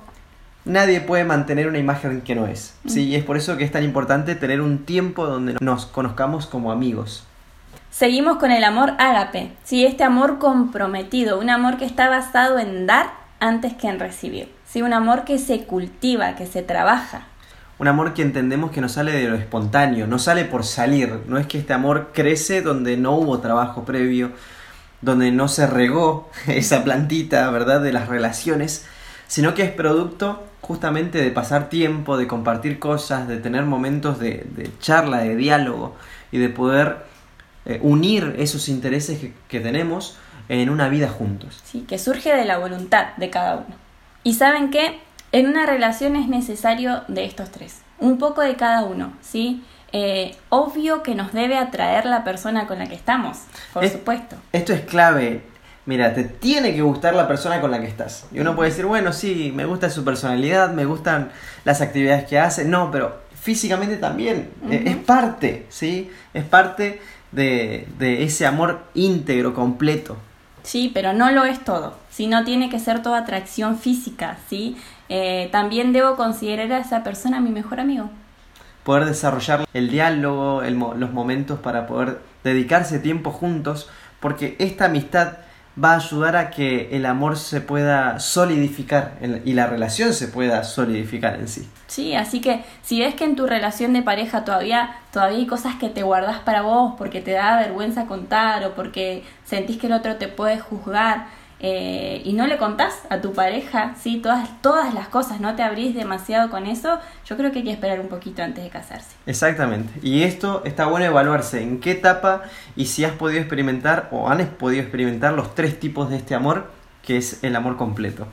nadie 0.68 1.00
puede 1.00 1.24
mantener 1.24 1.66
una 1.66 1.78
imagen 1.78 2.20
que 2.20 2.34
no 2.34 2.46
es. 2.46 2.74
¿sí? 2.86 3.04
Y 3.04 3.16
es 3.16 3.24
por 3.24 3.36
eso 3.36 3.56
que 3.56 3.64
es 3.64 3.72
tan 3.72 3.82
importante 3.82 4.34
tener 4.34 4.60
un 4.60 4.84
tiempo 4.84 5.26
donde 5.26 5.56
nos 5.60 5.86
conozcamos 5.86 6.46
como 6.46 6.70
amigos. 6.70 7.24
Seguimos 7.90 8.36
con 8.36 8.52
el 8.52 8.62
amor 8.62 8.92
ágape, 8.98 9.50
¿sí? 9.64 9.84
este 9.84 10.04
amor 10.04 10.38
comprometido, 10.38 11.40
un 11.40 11.50
amor 11.50 11.78
que 11.78 11.86
está 11.86 12.08
basado 12.08 12.58
en 12.58 12.86
dar 12.86 13.10
antes 13.40 13.74
que 13.74 13.88
en 13.88 13.98
recibir, 13.98 14.52
¿sí? 14.66 14.82
un 14.82 14.92
amor 14.92 15.24
que 15.24 15.38
se 15.38 15.64
cultiva, 15.64 16.36
que 16.36 16.46
se 16.46 16.62
trabaja. 16.62 17.22
Un 17.78 17.88
amor 17.88 18.12
que 18.12 18.22
entendemos 18.22 18.72
que 18.72 18.80
no 18.80 18.88
sale 18.88 19.12
de 19.12 19.28
lo 19.28 19.36
espontáneo, 19.36 20.06
no 20.06 20.18
sale 20.18 20.44
por 20.44 20.64
salir, 20.64 21.20
no 21.28 21.38
es 21.38 21.46
que 21.46 21.58
este 21.58 21.72
amor 21.72 22.10
crece 22.12 22.60
donde 22.60 22.96
no 22.96 23.12
hubo 23.12 23.38
trabajo 23.38 23.84
previo, 23.84 24.32
donde 25.00 25.30
no 25.30 25.48
se 25.48 25.66
regó 25.66 26.28
esa 26.46 26.84
plantita, 26.84 27.48
¿verdad?, 27.50 27.80
de 27.80 27.92
las 27.92 28.08
relaciones, 28.08 28.84
sino 29.28 29.54
que 29.54 29.62
es 29.62 29.70
producto 29.70 30.42
justamente 30.60 31.22
de 31.22 31.30
pasar 31.30 31.68
tiempo, 31.68 32.16
de 32.16 32.26
compartir 32.26 32.80
cosas, 32.80 33.28
de 33.28 33.36
tener 33.36 33.64
momentos 33.64 34.18
de, 34.18 34.44
de 34.56 34.70
charla, 34.80 35.18
de 35.18 35.36
diálogo 35.36 35.94
y 36.32 36.38
de 36.38 36.48
poder 36.48 37.06
eh, 37.68 37.78
unir 37.82 38.34
esos 38.38 38.70
intereses 38.70 39.20
que, 39.46 39.60
tenemos 39.60 40.16
en 40.48 40.70
una 40.70 40.88
vida 40.88 41.08
juntos. 41.08 41.60
Sí, 41.64 41.84
que 41.86 41.98
surge 41.98 42.34
de 42.34 42.46
la 42.46 42.56
voluntad 42.56 43.14
de 43.18 43.28
cada 43.28 43.56
uno. 43.56 43.76
Y 44.24 44.34
saben 44.34 44.70
que 44.70 44.98
en 45.32 45.48
una 45.48 45.66
relación 45.66 46.16
es 46.16 46.28
necesario 46.28 47.02
de 47.08 47.26
estos 47.26 47.50
tres, 47.50 47.82
un 47.98 48.16
poco 48.16 48.40
de 48.40 48.56
cada 48.56 48.84
uno, 48.84 49.12
¿sí? 49.20 49.62
Eh, 49.92 50.34
obvio 50.48 51.02
que 51.02 51.14
nos 51.14 51.34
debe 51.34 51.58
atraer 51.58 52.06
la 52.06 52.24
persona 52.24 52.66
con 52.66 52.78
la 52.78 52.86
que 52.86 52.94
estamos, 52.94 53.38
por 53.74 53.86
supuesto. 53.86 54.36
Esto 54.52 54.72
es 54.72 54.80
clave. 54.82 55.42
Mira, 55.88 56.12
te 56.12 56.24
tiene 56.24 56.74
que 56.74 56.82
gustar 56.82 57.14
la 57.14 57.26
persona 57.26 57.62
con 57.62 57.70
la 57.70 57.80
que 57.80 57.86
estás. 57.86 58.26
Y 58.30 58.40
uno 58.40 58.54
puede 58.54 58.68
decir, 58.68 58.84
bueno, 58.84 59.10
sí, 59.14 59.54
me 59.56 59.64
gusta 59.64 59.88
su 59.88 60.04
personalidad, 60.04 60.70
me 60.74 60.84
gustan 60.84 61.30
las 61.64 61.80
actividades 61.80 62.26
que 62.26 62.38
hace. 62.38 62.66
No, 62.66 62.90
pero 62.90 63.20
físicamente 63.32 63.96
también. 63.96 64.50
Eh, 64.70 64.82
es 64.84 64.96
parte, 64.96 65.64
¿sí? 65.70 66.10
Es 66.34 66.44
parte 66.44 67.00
de, 67.32 67.86
ese 67.98 68.44
amor 68.44 68.82
íntegro, 68.92 69.54
completo. 69.54 70.18
Sí, 70.62 70.90
pero 70.92 71.14
no 71.14 71.30
lo 71.30 71.46
es 71.46 71.64
todo. 71.64 71.94
Si 72.10 72.26
no 72.26 72.44
tiene 72.44 72.68
que 72.68 72.80
ser 72.80 73.00
toda 73.00 73.20
atracción 73.20 73.78
física, 73.78 74.36
¿sí? 74.50 74.76
Eh, 75.08 75.48
también 75.52 75.94
debo 75.94 76.16
considerar 76.16 76.70
a 76.70 76.80
esa 76.80 77.02
persona 77.02 77.40
mi 77.40 77.48
mejor 77.48 77.80
amigo. 77.80 78.10
Poder 78.84 79.06
desarrollar 79.06 79.66
el 79.72 79.88
diálogo, 79.88 80.60
los 80.60 81.12
momentos 81.14 81.58
para 81.60 81.86
poder 81.86 82.18
dedicarse 82.44 82.98
tiempo 82.98 83.30
juntos, 83.30 83.88
porque 84.20 84.54
esta 84.58 84.84
amistad 84.84 85.47
va 85.82 85.92
a 85.92 85.96
ayudar 85.96 86.36
a 86.36 86.50
que 86.50 86.88
el 86.96 87.06
amor 87.06 87.36
se 87.36 87.60
pueda 87.60 88.18
solidificar 88.18 89.18
y 89.44 89.52
la 89.52 89.66
relación 89.66 90.12
se 90.12 90.28
pueda 90.28 90.64
solidificar 90.64 91.36
en 91.36 91.48
sí. 91.48 91.68
Sí, 91.86 92.14
así 92.14 92.40
que 92.40 92.64
si 92.82 93.00
ves 93.00 93.14
que 93.14 93.24
en 93.24 93.36
tu 93.36 93.46
relación 93.46 93.92
de 93.92 94.02
pareja 94.02 94.44
todavía, 94.44 94.96
todavía 95.12 95.38
hay 95.38 95.46
cosas 95.46 95.76
que 95.76 95.88
te 95.88 96.02
guardas 96.02 96.38
para 96.40 96.62
vos 96.62 96.94
porque 96.98 97.20
te 97.20 97.32
da 97.32 97.58
vergüenza 97.58 98.06
contar 98.06 98.64
o 98.64 98.74
porque 98.74 99.24
sentís 99.44 99.78
que 99.78 99.86
el 99.86 99.92
otro 99.92 100.16
te 100.16 100.28
puede 100.28 100.58
juzgar, 100.58 101.26
eh, 101.60 102.22
y 102.24 102.34
no 102.34 102.46
le 102.46 102.56
contás 102.56 103.02
a 103.10 103.20
tu 103.20 103.32
pareja, 103.32 103.94
¿sí? 104.00 104.18
Todas, 104.22 104.48
todas 104.62 104.94
las 104.94 105.08
cosas, 105.08 105.40
no 105.40 105.56
te 105.56 105.62
abrís 105.62 105.94
demasiado 105.94 106.50
con 106.50 106.66
eso, 106.66 106.98
yo 107.24 107.36
creo 107.36 107.50
que 107.50 107.58
hay 107.58 107.64
que 107.64 107.72
esperar 107.72 108.00
un 108.00 108.08
poquito 108.08 108.42
antes 108.42 108.62
de 108.62 108.70
casarse. 108.70 109.16
Exactamente. 109.26 109.92
Y 110.02 110.22
esto 110.22 110.62
está 110.64 110.86
bueno 110.86 111.06
evaluarse 111.06 111.62
en 111.62 111.80
qué 111.80 111.92
etapa 111.92 112.42
y 112.76 112.86
si 112.86 113.04
has 113.04 113.12
podido 113.12 113.40
experimentar 113.40 114.08
o 114.12 114.28
han 114.28 114.44
podido 114.46 114.82
experimentar 114.82 115.32
los 115.32 115.54
tres 115.54 115.80
tipos 115.80 116.10
de 116.10 116.16
este 116.16 116.34
amor, 116.34 116.70
que 117.02 117.16
es 117.16 117.42
el 117.42 117.56
amor 117.56 117.76
completo. 117.76 118.26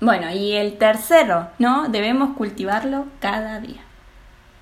Bueno, 0.00 0.30
y 0.30 0.52
el 0.52 0.78
tercero, 0.78 1.48
¿no? 1.58 1.88
Debemos 1.88 2.36
cultivarlo 2.36 3.06
cada 3.20 3.60
día 3.60 3.87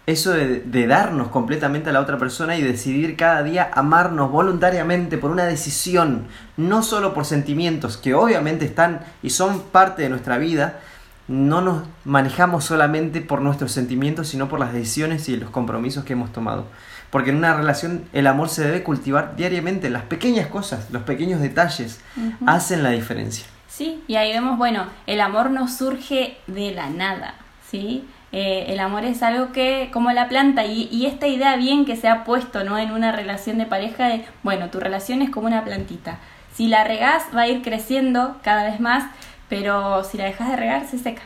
eso 0.07 0.31
de, 0.33 0.87
darnos 0.87 1.29
completamente 1.29 1.91
a 1.91 1.93
la 1.93 2.01
otra 2.01 2.17
persona 2.17 2.57
y 2.57 2.63
decidir 2.63 3.17
cada 3.17 3.43
día 3.43 3.71
amarnos 3.75 4.31
voluntariamente 4.31 5.19
por 5.19 5.33
una 5.33 5.45
decisión, 5.45 6.27
no 6.57 6.85
solo 6.85 7.13
por 7.13 7.25
sentimientos 7.25 7.97
que 7.97 8.15
obviamente 8.15 8.65
están 8.65 9.01
y 9.23 9.31
son 9.31 9.61
parte 9.61 10.03
de 10.03 10.09
nuestra 10.09 10.39
vida, 10.39 10.79
no 11.27 11.61
nos 11.61 11.83
manejamos 12.05 12.65
solamente 12.65 13.21
por 13.21 13.41
nuestros 13.43 13.73
sentimientos, 13.73 14.29
sino 14.29 14.49
por 14.49 14.61
las 14.61 14.73
decisiones 14.73 15.29
y 15.29 15.37
los 15.37 15.51
compromisos 15.51 16.05
que 16.05 16.13
hemos 16.13 16.33
tomado. 16.33 16.67
Porque 17.11 17.31
en 17.31 17.37
una 17.37 17.55
relación 17.55 18.05
el 18.13 18.29
amor 18.29 18.49
se 18.49 18.63
debe 18.63 18.85
cultivar 18.85 19.35
diariamente, 19.35 19.91
las 19.91 20.05
pequeñas 20.05 20.47
cosas, 20.47 20.89
los 20.93 21.03
pequeños 21.03 21.41
detalles 21.41 22.01
hacen 22.47 22.85
la 22.85 22.91
diferencia. 22.91 23.47
Sí, 23.67 24.05
y 24.07 24.15
ahí 24.15 24.33
vemos, 24.33 24.57
bueno, 24.57 24.87
el 25.07 25.21
amor 25.21 25.51
no 25.51 25.67
surge 25.67 26.39
de 26.47 26.73
la 26.73 26.91
nada, 26.91 27.35
¿sí? 27.69 28.05
Eh, 28.33 28.67
el 28.69 28.81
amor 28.81 29.05
es 29.05 29.23
algo 29.23 29.53
que, 29.53 29.89
como 29.93 30.11
la 30.13 30.29
planta, 30.29 30.65
y, 30.67 31.07
esta 31.07 31.27
idea 31.27 31.57
bien 31.57 31.85
que 31.85 31.97
se 31.97 32.09
ha 32.09 32.25
puesto 32.25 32.65
¿no? 32.65 32.79
en 32.79 32.91
una 32.91 33.13
relación 33.13 33.59
de 33.59 33.67
pareja 33.67 34.09
de, 34.09 34.25
bueno, 34.43 34.69
tu 34.69 34.81
relación 34.81 35.23
es 35.23 35.31
como 35.31 35.47
una 35.47 35.65
plantita. 35.65 36.19
Si 36.55 36.69
la 36.69 36.85
regás 36.85 37.25
va 37.35 37.43
a 37.43 37.49
ir 37.49 37.63
creciendo 37.63 38.37
cada 38.43 38.65
vez 38.65 38.81
más, 38.81 39.05
pero 39.49 40.03
si 40.05 40.19
la 40.19 40.25
dejas 40.25 40.51
de 40.51 40.57
regar 40.57 40.87
se 40.87 40.99
seca. 40.99 41.23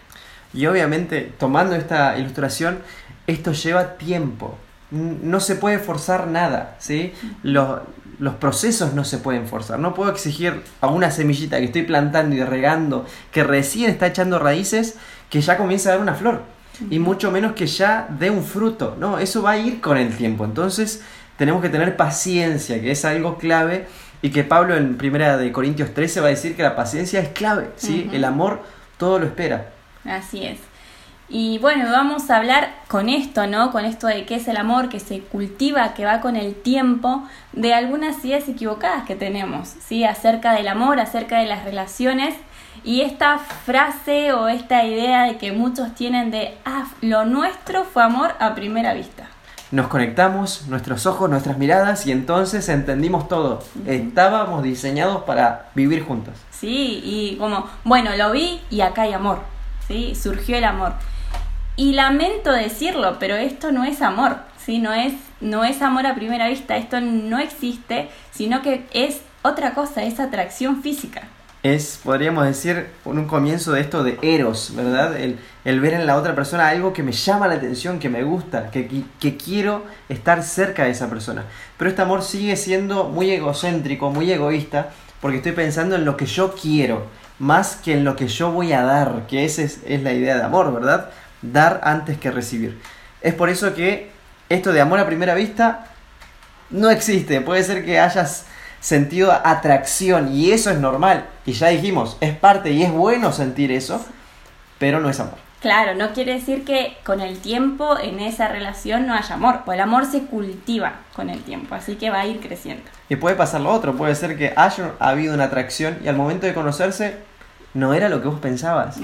Y 0.53 0.67
obviamente, 0.67 1.33
tomando 1.39 1.77
esta 1.77 2.19
ilustración, 2.19 2.81
esto 3.27 3.53
lleva 3.53 3.97
tiempo. 3.97 4.59
No 4.91 5.39
se 5.39 5.55
puede 5.55 5.79
forzar 5.79 6.27
nada, 6.27 6.75
¿sí? 6.81 7.13
Los, 7.45 7.81
procesos 8.41 8.93
no 8.93 9.05
se 9.05 9.19
pueden 9.19 9.47
forzar. 9.47 9.79
No 9.79 9.95
puedo 9.95 10.11
exigir 10.11 10.63
a 10.81 10.89
una 10.89 11.11
semillita 11.13 11.59
que 11.59 11.67
estoy 11.67 11.83
plantando 11.83 12.35
y 12.35 12.43
regando, 12.43 13.07
que 13.31 13.45
recién 13.45 13.89
está 13.89 14.09
echando 14.09 14.39
raíces, 14.39 14.97
que 15.31 15.41
ya 15.41 15.57
comience 15.57 15.89
a 15.89 15.93
dar 15.93 16.01
una 16.01 16.15
flor. 16.15 16.43
Y 16.89 16.99
mucho 16.99 17.31
menos 17.31 17.53
que 17.53 17.67
ya 17.67 18.09
dé 18.19 18.31
un 18.31 18.45
fruto. 18.45 18.97
No, 18.99 19.19
eso 19.19 19.43
va 19.43 19.53
a 19.53 19.59
ir 19.59 19.81
con 19.81 19.99
el 19.99 20.17
tiempo. 20.17 20.45
Entonces 20.45 21.03
tenemos 21.37 21.61
que 21.61 21.69
tener 21.69 21.97
paciencia, 21.97 22.81
que 22.81 22.93
es 22.93 23.05
algo 23.05 23.37
clave. 23.37 23.87
Y 24.23 24.31
que 24.31 24.45
Pablo 24.45 24.77
en 24.77 24.97
primera 24.97 25.37
de 25.37 25.51
Corintios 25.51 25.95
13 25.95 26.21
va 26.21 26.27
a 26.27 26.31
decir 26.31 26.55
que 26.55 26.63
la 26.63 26.77
paciencia 26.77 27.21
es 27.21 27.29
clave. 27.31 27.71
¿sí? 27.77 28.09
El 28.13 28.25
amor 28.25 28.63
todo 28.99 29.19
lo 29.19 29.27
espera. 29.27 29.71
Así 30.05 30.45
es. 30.45 30.59
Y 31.33 31.59
bueno, 31.59 31.91
vamos 31.93 32.29
a 32.29 32.39
hablar 32.39 32.75
con 32.89 33.09
esto, 33.09 33.47
¿no? 33.47 33.71
Con 33.71 33.85
esto 33.85 34.09
de 34.09 34.27
qué 34.27 34.35
es 34.35 34.49
el 34.49 34.57
amor, 34.57 34.89
que 34.89 34.99
se 34.99 35.21
cultiva, 35.21 35.95
que 35.95 36.05
va 36.05 36.21
con 36.21 36.35
el 36.35 36.57
tiempo, 36.57 37.23
de 37.53 37.73
algunas 37.73 38.25
ideas 38.25 38.49
equivocadas 38.49 39.07
que 39.07 39.15
tenemos, 39.15 39.69
¿sí? 39.69 40.05
Acerca 40.05 40.53
del 40.55 40.67
amor, 40.67 40.99
acerca 40.99 41.39
de 41.39 41.47
las 41.47 41.65
relaciones. 41.65 42.35
Y 42.85 43.03
esta 43.03 43.39
frase 43.39 44.33
o 44.33 44.49
esta 44.49 44.85
idea 44.85 45.25
de 45.25 45.37
que 45.37 45.53
muchos 45.53 45.95
tienen 45.95 46.31
de, 46.31 46.57
ah, 46.65 46.87
lo 47.03 47.25
nuestro 47.25 47.85
fue 47.85 48.03
amor 48.03 48.35
a 48.39 48.55
primera 48.55 48.95
vista. 48.95 49.29
Nos 49.71 49.87
conectamos, 49.87 50.67
nuestros 50.67 51.07
ojos, 51.07 51.31
nuestras 51.31 51.57
miradas 51.57 52.05
y 52.07 52.11
entonces 52.11 52.69
entendimos 52.69 53.29
todo. 53.29 53.63
Estábamos 53.87 54.65
diseñados 54.65 55.23
para 55.23 55.71
vivir 55.77 56.05
juntos. 56.05 56.35
Sí, 56.51 57.01
y 57.05 57.37
como, 57.37 57.69
bueno, 57.85 58.17
lo 58.17 58.33
vi 58.33 58.61
y 58.69 58.81
acá 58.81 59.03
hay 59.03 59.13
amor, 59.13 59.41
¿sí? 59.87 60.17
Surgió 60.17 60.57
el 60.57 60.65
amor. 60.65 60.95
Y 61.77 61.93
lamento 61.93 62.51
decirlo, 62.51 63.19
pero 63.21 63.37
esto 63.37 63.71
no 63.71 63.85
es 63.85 64.03
amor, 64.03 64.39
¿sí? 64.59 64.81
No 64.81 64.93
es, 64.93 65.15
no 65.41 65.65
es 65.65 65.83
amor 65.83 66.05
a 66.07 66.17
primera 66.17 66.49
vista, 66.49 66.77
esto 66.77 67.01
no 67.01 67.39
existe, 67.39 68.11
sino 68.33 68.63
que 68.63 68.87
es 68.93 69.23
otra 69.43 69.73
cosa, 69.75 70.03
es 70.03 70.19
atracción 70.19 70.83
física. 70.83 71.23
Es, 71.63 72.01
podríamos 72.03 72.47
decir, 72.47 72.87
un 73.05 73.27
comienzo 73.27 73.73
de 73.73 73.83
esto 73.83 74.03
de 74.03 74.19
eros, 74.23 74.73
¿verdad? 74.75 75.17
El, 75.21 75.39
el, 75.65 75.81
ver 75.81 75.93
en 75.93 76.07
la 76.07 76.17
otra 76.17 76.35
persona 76.35 76.69
algo 76.69 76.95
que 76.95 77.03
me 77.03 77.13
llama 77.13 77.49
la 77.49 77.55
atención, 77.55 77.99
que 77.99 78.09
me 78.09 78.23
gusta, 78.23 78.71
que, 78.71 79.05
que, 79.21 79.37
quiero 79.37 79.85
estar 80.09 80.43
cerca 80.43 80.85
de 80.85 80.91
esa 80.91 81.11
persona. 81.11 81.45
Pero 81.77 81.91
este 81.91 82.01
amor 82.01 82.23
sigue 82.23 82.57
siendo 82.57 83.05
muy 83.05 83.31
egocéntrico, 83.31 84.11
muy 84.11 84.33
egoísta, 84.33 84.91
porque 85.21 85.37
estoy 85.37 85.53
pensando 85.53 85.97
en 85.97 86.07
lo 86.07 86.17
que 86.17 86.25
yo 86.25 86.55
quiero, 86.55 87.07
más 87.39 87.77
que 87.77 87.93
en 87.93 88.05
lo 88.05 88.17
que 88.17 88.29
yo 88.29 88.53
voy 88.53 88.73
a 88.73 88.83
dar, 88.83 89.27
que 89.29 89.45
esa 89.45 89.61
es, 89.61 89.81
es 89.87 90.03
la 90.03 90.15
idea 90.15 90.37
de 90.37 90.45
amor, 90.45 90.73
¿verdad? 90.73 91.11
dar 91.43 91.81
antes 91.85 92.19
que 92.19 92.31
recibir. 92.31 92.79
Es 93.21 93.35
por 93.35 93.49
eso 93.49 93.75
que 93.75 94.11
esto 94.49 94.73
de 94.73 94.81
amor 94.81 94.99
a 94.99 95.07
primera 95.07 95.35
vista 95.35 95.87
no 96.71 96.91
existe. 96.91 97.41
Puede 97.41 97.63
ser 97.63 97.85
que 97.85 97.99
hayas 97.99 98.47
sentido 98.81 99.33
atracción 99.33 100.35
y 100.35 100.53
eso 100.53 100.71
es 100.71 100.79
normal. 100.79 101.27
Y 101.47 101.53
ya 101.53 101.69
dijimos, 101.69 102.17
es 102.21 102.35
parte 102.35 102.71
y 102.73 102.83
es 102.83 102.91
bueno 102.91 103.33
sentir 103.33 103.71
eso, 103.71 104.05
pero 104.79 105.01
no 105.01 105.09
es 105.09 105.21
amor. 105.21 105.39
Claro, 105.61 105.95
no 105.95 106.15
quiere 106.15 106.35
decir 106.35 106.65
que 106.65 106.97
con 107.05 107.21
el 107.21 107.39
tiempo 107.39 107.99
en 107.99 108.19
esa 108.19 108.49
relación 108.49 109.07
no 109.07 109.15
haya 109.15 109.35
amor, 109.35 109.61
o 109.67 109.73
el 109.73 109.81
amor 109.81 110.07
se 110.07 110.23
cultiva 110.23 111.01
con 111.15 111.29
el 111.29 111.43
tiempo, 111.43 111.75
así 111.75 111.97
que 111.97 112.09
va 112.09 112.21
a 112.21 112.27
ir 112.27 112.41
creciendo. 112.41 112.85
Y 113.11 113.17
puede 113.17 113.37
pasar 113.37 113.61
lo 113.61 113.71
otro, 113.71 113.95
puede 113.95 114.15
ser 114.15 114.39
que 114.39 114.55
haya 114.57 114.93
habido 114.99 115.35
una 115.35 115.45
atracción 115.45 115.99
y 116.03 116.09
al 116.09 116.17
momento 116.17 116.47
de 116.47 116.55
conocerse 116.55 117.19
no 117.75 117.93
era 117.93 118.09
lo 118.09 118.23
que 118.23 118.29
vos 118.29 118.41
pensabas, 118.41 118.97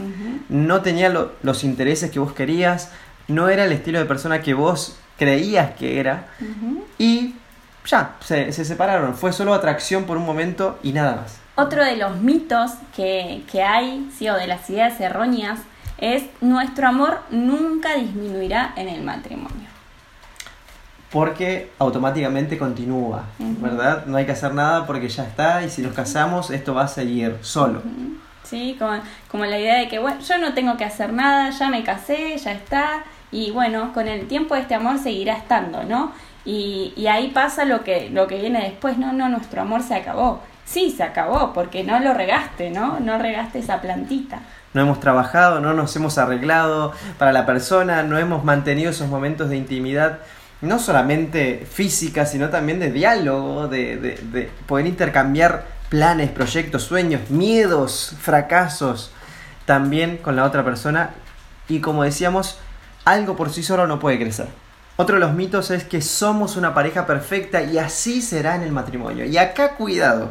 no 0.49 0.81
tenía 0.81 1.11
los 1.11 1.63
intereses 1.63 2.11
que 2.11 2.19
vos 2.19 2.33
querías, 2.33 2.91
no 3.29 3.51
era 3.51 3.65
el 3.65 3.73
estilo 3.73 3.99
de 3.99 4.07
persona 4.07 4.41
que 4.41 4.55
vos 4.55 4.99
creías 5.19 5.73
que 5.73 6.01
era 6.01 6.29
y 6.99 7.35
ya, 7.87 8.17
se, 8.21 8.53
separaron, 8.53 9.15
fue 9.15 9.33
solo 9.33 9.55
atracción 9.55 10.05
por 10.05 10.17
un 10.17 10.27
momento 10.27 10.79
y 10.83 10.93
nada 10.93 11.17
más. 11.17 11.39
Otro 11.55 11.85
de 11.85 11.97
los 11.97 12.17
mitos 12.19 12.73
que, 12.95 13.43
que 13.51 13.63
hay, 13.63 14.11
sí, 14.17 14.29
o 14.29 14.35
de 14.35 14.47
las 14.47 14.69
ideas 14.69 15.01
erróneas, 15.01 15.61
es 15.99 16.25
nuestro 16.41 16.89
amor 16.89 17.21
nunca 17.31 17.95
disminuirá 17.95 18.75
en 18.77 18.89
el 18.89 19.03
matrimonio. 19.03 19.69
Porque 21.11 21.71
automáticamente 21.79 22.59
continúa, 22.59 23.25
¿verdad? 23.39 24.05
No 24.07 24.19
hay 24.19 24.27
que 24.27 24.33
hacer 24.33 24.53
nada 24.53 24.87
porque 24.87 25.09
ya 25.09 25.23
está 25.23 25.63
y 25.63 25.71
si 25.71 25.81
nos 25.81 25.95
casamos 25.95 26.51
esto 26.51 26.75
va 26.75 26.83
a 26.83 26.89
seguir 26.89 27.39
solo. 27.41 27.81
¿sí? 28.43 28.77
Como, 28.79 28.93
como 29.31 29.45
la 29.45 29.59
idea 29.59 29.79
de 29.79 29.89
que, 29.89 29.99
bueno, 29.99 30.21
yo 30.21 30.39
no 30.39 30.55
tengo 30.55 30.77
que 30.77 30.85
hacer 30.85 31.13
nada, 31.13 31.51
ya 31.51 31.69
me 31.69 31.83
casé, 31.85 32.37
ya 32.39 32.53
está, 32.53 33.05
y 33.31 33.51
bueno, 33.51 33.93
con 33.93 34.09
el 34.09 34.29
tiempo 34.29 34.55
este 34.55 34.75
amor 34.75 34.99
seguirá 34.99 35.35
estando, 35.35 35.83
¿no? 35.85 36.13
Y, 36.47 37.07
ahí 37.09 37.33
pasa 37.35 37.65
lo 37.65 37.83
que, 37.83 38.09
lo 38.11 38.29
que 38.29 38.39
viene 38.41 38.63
después, 38.63 38.97
no, 38.99 39.13
no, 39.13 39.29
nuestro 39.29 39.63
amor 39.63 39.83
se 39.83 39.97
acabó. 39.97 40.41
Sí, 40.65 40.95
se 40.97 41.03
acabó, 41.03 41.53
porque 41.53 41.85
no 41.85 41.99
lo 41.99 42.15
regaste, 42.15 42.71
¿no? 42.71 43.01
No 43.01 43.19
regaste 43.19 43.59
esa 43.59 43.81
plantita. 43.81 44.41
No 44.73 44.83
hemos 44.83 45.01
trabajado, 45.01 45.61
no 45.61 45.75
nos 45.75 45.95
hemos 45.97 46.19
arreglado 46.19 46.93
para 47.19 47.33
la 47.33 47.47
persona, 47.47 48.03
no 48.05 48.17
hemos 48.19 48.45
mantenido 48.45 48.91
esos 48.91 49.09
momentos 49.09 49.51
de 49.51 49.57
intimidad 49.57 50.21
no 50.63 50.79
solamente 50.79 51.67
física, 51.71 52.25
sino 52.25 52.49
también 52.49 52.81
de 52.81 52.91
diálogo, 52.91 53.69
de, 53.69 53.97
de, 53.97 54.17
de 54.17 54.51
poder 54.67 54.87
intercambiar 54.87 55.67
planes, 55.91 56.31
proyectos, 56.31 56.85
sueños, 56.85 57.29
miedos, 57.31 58.15
fracasos, 58.21 59.13
también 59.67 60.17
con 60.17 60.37
la 60.37 60.45
otra 60.45 60.65
persona. 60.65 61.11
Y 61.69 61.81
como 61.81 62.05
decíamos, 62.05 62.59
algo 63.05 63.37
por 63.37 63.51
sí 63.51 63.63
solo 63.63 63.87
no 63.87 63.99
puede 63.99 64.19
crecer. 64.19 64.49
Otro 64.97 65.17
de 65.17 65.21
los 65.21 65.35
mitos 65.35 65.71
es 65.71 65.85
que 65.85 66.01
somos 66.01 66.57
una 66.57 66.75
pareja 66.75 67.07
perfecta 67.07 67.63
y 67.63 67.79
así 67.79 68.23
será 68.23 68.57
en 68.57 68.63
el 68.63 68.73
matrimonio. 68.73 69.25
Y 69.27 69.37
acá 69.37 69.75
cuidado, 69.75 70.31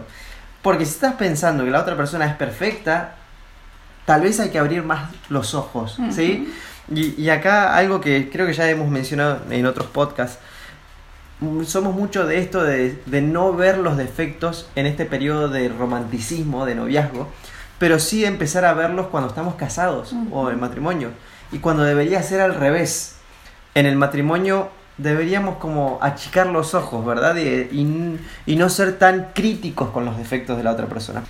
porque 0.62 0.86
si 0.86 0.92
estás 0.92 1.14
pensando 1.14 1.64
que 1.64 1.72
la 1.72 1.82
otra 1.82 1.96
persona 1.96 2.26
es 2.26 2.36
perfecta, 2.36 3.16
tal 4.06 4.22
vez 4.22 4.40
hay 4.40 4.50
que 4.50 4.60
abrir 4.60 4.84
más 4.84 5.12
los 5.30 5.54
ojos, 5.54 5.98
¿sí? 6.12 6.52
y, 6.92 7.22
y 7.22 7.30
acá 7.30 7.76
algo 7.76 8.02
que 8.02 8.30
creo 8.32 8.48
que 8.48 8.54
ya 8.54 8.70
hemos 8.70 8.90
mencionado 8.90 9.42
en 9.50 9.66
otros 9.66 9.88
podcasts, 9.88 10.40
somos 11.66 11.96
mucho 11.96 12.26
de 12.26 12.40
esto 12.40 12.64
de, 12.64 13.22
no 13.22 13.54
ver 13.54 13.78
los 13.78 13.98
defectos 13.98 14.70
en 14.76 14.86
este 14.86 15.06
periodo 15.06 15.50
de 15.50 15.68
romanticismo, 15.70 16.66
de 16.66 16.76
noviazgo, 16.76 17.30
pero 17.78 18.00
sí 18.00 18.24
empezar 18.24 18.66
a 18.66 18.74
verlos 18.74 19.08
cuando 19.08 19.30
estamos 19.30 19.56
casados 19.56 20.14
o 20.32 20.50
en 20.50 20.60
matrimonio. 20.60 21.10
Y 21.52 21.60
cuando 21.60 21.84
debería 21.84 22.24
ser 22.24 22.42
al 22.42 22.56
revés. 22.56 23.15
En 23.76 23.86
el 23.86 23.96
matrimonio 23.96 24.72
deberíamos 24.98 25.58
como 25.58 26.00
achicar 26.02 26.48
los 26.48 26.74
ojos, 26.74 27.06
¿verdad? 27.06 27.36
Y, 27.36 28.18
y 28.46 28.56
no 28.56 28.70
ser 28.70 28.98
tan 28.98 29.28
críticos 29.34 29.92
con 29.92 30.06
los 30.06 30.18
defectos 30.18 30.58
de 30.58 30.64
la 30.64 30.72
otra 30.72 30.88
persona. 30.88 31.24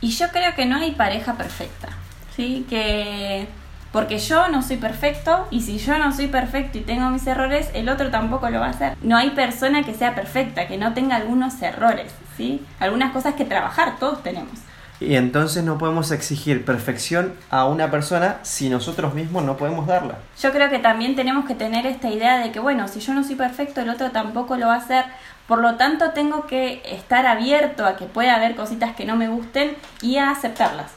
Y 0.00 0.10
yo 0.10 0.28
creo 0.28 0.54
que 0.54 0.66
no 0.66 0.76
hay 0.76 0.90
pareja 0.90 1.34
perfecta, 1.34 1.88
¿sí? 2.36 2.66
Que 2.68 3.48
porque 3.94 4.18
yo 4.18 4.48
no 4.48 4.60
soy 4.60 4.76
perfecto 4.76 5.46
y 5.52 5.60
si 5.60 5.78
yo 5.78 5.96
no 5.98 6.12
soy 6.12 6.26
perfecto 6.26 6.78
y 6.78 6.80
tengo 6.80 7.08
mis 7.10 7.24
errores, 7.28 7.70
el 7.74 7.88
otro 7.88 8.10
tampoco 8.10 8.50
lo 8.50 8.58
va 8.58 8.66
a 8.66 8.70
hacer. 8.70 8.96
No 9.02 9.16
hay 9.16 9.30
persona 9.30 9.84
que 9.84 9.94
sea 9.94 10.16
perfecta, 10.16 10.66
que 10.66 10.76
no 10.76 10.94
tenga 10.94 11.14
algunos 11.14 11.62
errores, 11.62 12.12
¿sí? 12.36 12.60
Algunas 12.80 13.12
cosas 13.12 13.34
que 13.34 13.44
trabajar, 13.44 14.00
todos 14.00 14.20
tenemos. 14.24 14.58
Y 15.06 15.16
entonces 15.16 15.64
no 15.64 15.78
podemos 15.78 16.10
exigir 16.10 16.64
perfección 16.64 17.34
a 17.50 17.66
una 17.66 17.90
persona 17.90 18.38
si 18.42 18.68
nosotros 18.68 19.14
mismos 19.14 19.44
no 19.44 19.56
podemos 19.56 19.86
darla. 19.86 20.18
Yo 20.40 20.52
creo 20.52 20.70
que 20.70 20.78
también 20.78 21.14
tenemos 21.14 21.44
que 21.44 21.54
tener 21.54 21.86
esta 21.86 22.08
idea 22.08 22.38
de 22.38 22.52
que, 22.52 22.60
bueno, 22.60 22.88
si 22.88 23.00
yo 23.00 23.12
no 23.14 23.22
soy 23.22 23.34
perfecto, 23.36 23.80
el 23.80 23.90
otro 23.90 24.10
tampoco 24.10 24.56
lo 24.56 24.68
va 24.68 24.74
a 24.74 24.78
hacer. 24.78 25.04
Por 25.46 25.58
lo 25.58 25.74
tanto, 25.74 26.10
tengo 26.12 26.46
que 26.46 26.82
estar 26.84 27.26
abierto 27.26 27.84
a 27.84 27.96
que 27.96 28.06
pueda 28.06 28.36
haber 28.36 28.56
cositas 28.56 28.94
que 28.96 29.04
no 29.04 29.16
me 29.16 29.28
gusten 29.28 29.76
y 30.00 30.16
a 30.16 30.30
aceptarlas. 30.30 30.92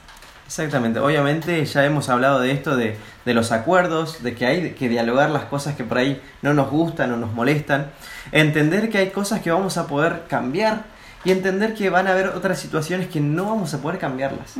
Exactamente, 0.45 0.99
obviamente 0.99 1.65
ya 1.65 1.83
hemos 1.83 2.07
hablado 2.07 2.39
de 2.39 2.51
esto, 2.51 2.77
de, 2.77 2.97
de, 3.25 3.33
los 3.33 3.51
acuerdos, 3.51 4.23
de 4.23 4.33
que 4.33 4.45
hay 4.45 4.71
que 4.71 4.87
dialogar 4.87 5.29
las 5.29 5.43
cosas 5.43 5.75
que 5.75 5.83
por 5.83 5.97
ahí 5.97 6.21
no 6.41 6.53
nos 6.53 6.69
gustan 6.69 7.11
o 7.11 7.17
nos 7.17 7.33
molestan, 7.33 7.87
entender 8.31 8.89
que 8.89 8.99
hay 8.99 9.09
cosas 9.09 9.41
que 9.41 9.51
vamos 9.51 9.77
a 9.77 9.87
poder 9.87 10.23
cambiar 10.29 10.85
y 11.27 11.31
entender 11.31 11.73
que 11.73 11.89
van 11.89 12.07
a 12.07 12.11
haber 12.11 12.27
otras 12.27 12.57
situaciones 12.57 13.09
que 13.09 13.19
no 13.19 13.47
vamos 13.47 13.73
a 13.73 13.81
poder 13.81 13.99
cambiarlas. 13.99 14.53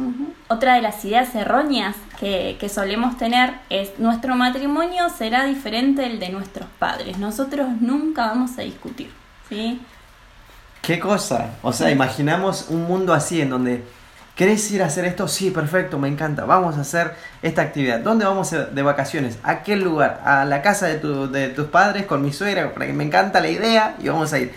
Otra 0.50 0.76
de 0.76 0.82
las 0.82 1.06
ideas 1.06 1.34
erróneas 1.34 1.96
que, 2.20 2.58
que 2.60 2.68
solemos 2.68 3.18
tener 3.18 3.54
es 3.70 3.98
nuestro 4.00 4.36
matrimonio 4.36 5.08
será 5.10 5.46
diferente 5.46 6.02
del 6.02 6.20
de 6.20 6.28
nuestros 6.28 6.68
padres, 6.78 7.20
nosotros 7.20 7.70
nunca 7.80 8.26
vamos 8.28 8.58
a 8.58 8.64
discutir, 8.64 9.10
¿sí? 9.48 9.80
¿Qué 10.82 11.00
cosa? 11.00 11.52
O 11.62 11.72
sea, 11.72 11.90
imaginamos 11.90 12.66
un 12.68 12.84
mundo 12.84 13.14
así 13.14 13.40
en 13.40 13.50
donde 13.50 13.86
¿Querés 14.36 14.70
ir 14.70 14.84
a 14.84 14.88
hacer 14.88 15.06
esto? 15.06 15.28
Sí, 15.28 15.50
perfecto, 15.50 15.98
me 15.98 16.10
encanta. 16.10 16.46
Vamos 16.46 16.78
a 16.78 16.82
hacer 16.82 17.16
esta 17.42 17.64
actividad. 17.64 18.02
¿Dónde 18.02 18.26
vamos 18.26 18.52
de 18.52 18.82
vacaciones? 18.84 19.40
¿A 19.42 19.64
qué 19.64 19.78
lugar? 19.78 20.22
A 20.24 20.46
la 20.46 20.62
casa 20.62 20.86
de, 20.86 20.96
tu, 20.96 21.32
de 21.32 21.48
tus 21.48 21.68
padres 21.68 22.06
con 22.06 22.22
mi 22.22 22.32
suegra, 22.32 22.72
porque 22.72 22.94
me 22.94 23.04
encanta 23.04 23.40
la 23.40 23.50
idea 23.50 23.96
y 24.00 24.10
vamos 24.10 24.34
a 24.34 24.40
ir. 24.40 24.54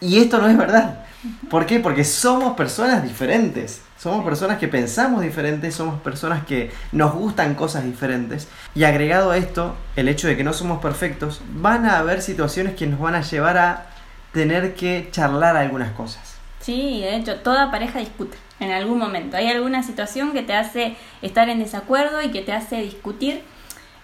Y 0.00 0.20
esto 0.20 0.38
no 0.38 0.48
es 0.48 0.56
verdad. 0.56 1.04
¿Por 1.48 1.66
qué? 1.66 1.80
Porque 1.80 2.04
somos 2.04 2.56
personas 2.56 3.02
diferentes. 3.02 3.82
Somos 3.98 4.24
personas 4.24 4.58
que 4.58 4.66
pensamos 4.66 5.20
diferentes, 5.20 5.74
somos 5.74 6.00
personas 6.00 6.46
que 6.46 6.70
nos 6.90 7.12
gustan 7.12 7.54
cosas 7.54 7.84
diferentes. 7.84 8.48
Y 8.74 8.84
agregado 8.84 9.30
a 9.30 9.36
esto, 9.36 9.76
el 9.94 10.08
hecho 10.08 10.26
de 10.26 10.38
que 10.38 10.44
no 10.44 10.54
somos 10.54 10.80
perfectos, 10.80 11.42
van 11.52 11.84
a 11.84 11.98
haber 11.98 12.22
situaciones 12.22 12.74
que 12.74 12.86
nos 12.86 12.98
van 12.98 13.14
a 13.14 13.20
llevar 13.20 13.58
a 13.58 13.86
tener 14.32 14.74
que 14.74 15.08
charlar 15.10 15.56
algunas 15.56 15.92
cosas. 15.92 16.36
Sí, 16.60 17.00
de 17.00 17.16
hecho, 17.16 17.36
toda 17.40 17.70
pareja 17.70 17.98
discute 17.98 18.38
en 18.58 18.70
algún 18.70 18.98
momento. 18.98 19.36
Hay 19.36 19.48
alguna 19.48 19.82
situación 19.82 20.32
que 20.32 20.42
te 20.42 20.54
hace 20.54 20.96
estar 21.20 21.50
en 21.50 21.58
desacuerdo 21.58 22.22
y 22.22 22.30
que 22.30 22.40
te 22.40 22.52
hace 22.52 22.76
discutir. 22.82 23.42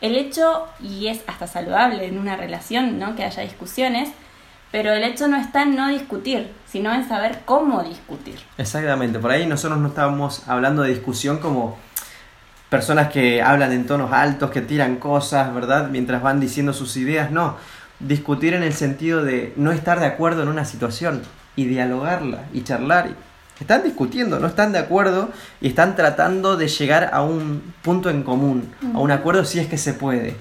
El 0.03 0.15
hecho, 0.17 0.67
y 0.79 1.07
es 1.07 1.23
hasta 1.27 1.47
saludable 1.47 2.05
en 2.05 2.19
una 2.19 2.37
relación, 2.37 2.99
¿no? 2.99 3.17
Que 3.17 3.25
haya 3.25 3.43
discusiones, 3.43 4.11
pero 4.73 4.93
el 4.93 5.05
hecho 5.05 5.29
no 5.29 5.37
está 5.37 5.63
en 5.63 5.77
no 5.77 5.89
discutir, 5.89 6.53
sino 6.67 6.93
en 6.93 7.09
saber 7.09 7.41
cómo 7.45 7.83
discutir. 7.83 8.39
Exactamente, 8.59 9.19
por 9.19 9.31
ahí 9.31 9.47
nosotros 9.47 9.79
no 9.79 9.89
estábamos 9.89 10.49
hablando 10.49 10.83
de 10.83 10.91
discusión 10.91 11.39
como 11.39 11.79
personas 12.69 13.13
que 13.13 13.43
hablan 13.43 13.73
en 13.73 13.87
tonos 13.87 14.13
altos, 14.13 14.51
que 14.51 14.61
tiran 14.61 14.97
cosas, 14.97 15.55
¿verdad? 15.55 15.89
Mientras 15.89 16.23
van 16.23 16.41
diciendo 16.41 16.73
sus 16.73 16.97
ideas, 16.97 17.31
no. 17.31 17.57
Discutir 18.01 18.55
en 18.55 18.63
el 18.63 18.75
sentido 18.75 19.25
de 19.25 19.55
no 19.57 19.73
estar 19.73 20.01
de 20.01 20.07
acuerdo 20.07 20.43
en 20.43 20.49
una 20.49 20.65
situación 20.65 21.23
y 21.55 21.67
dialogarla 21.67 22.45
y 22.53 22.63
charlar. 22.63 23.11
Están 23.59 23.85
discutiendo, 23.85 24.39
no 24.39 24.49
están 24.49 24.73
de 24.73 24.79
acuerdo 24.79 25.31
y 25.63 25.69
están 25.69 25.97
tratando 25.97 26.59
de 26.59 26.69
llegar 26.69 27.11
a 27.15 27.23
un 27.23 27.73
punto 27.83 28.11
en 28.11 28.23
común, 28.23 28.71
a 28.95 28.99
un 28.99 29.11
acuerdo 29.11 29.47
si 29.47 29.61
es 29.61 29.67
que 29.67 29.79
se 29.79 29.95
puede. 29.95 30.37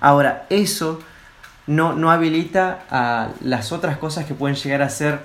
Ahora, 0.00 0.46
eso 0.48 1.00
no, 1.66 1.94
no 1.94 2.10
habilita 2.10 2.80
a 2.90 3.28
las 3.40 3.72
otras 3.72 3.98
cosas 3.98 4.24
que 4.24 4.34
pueden 4.34 4.56
llegar 4.56 4.82
a 4.82 4.88
ser 4.88 5.20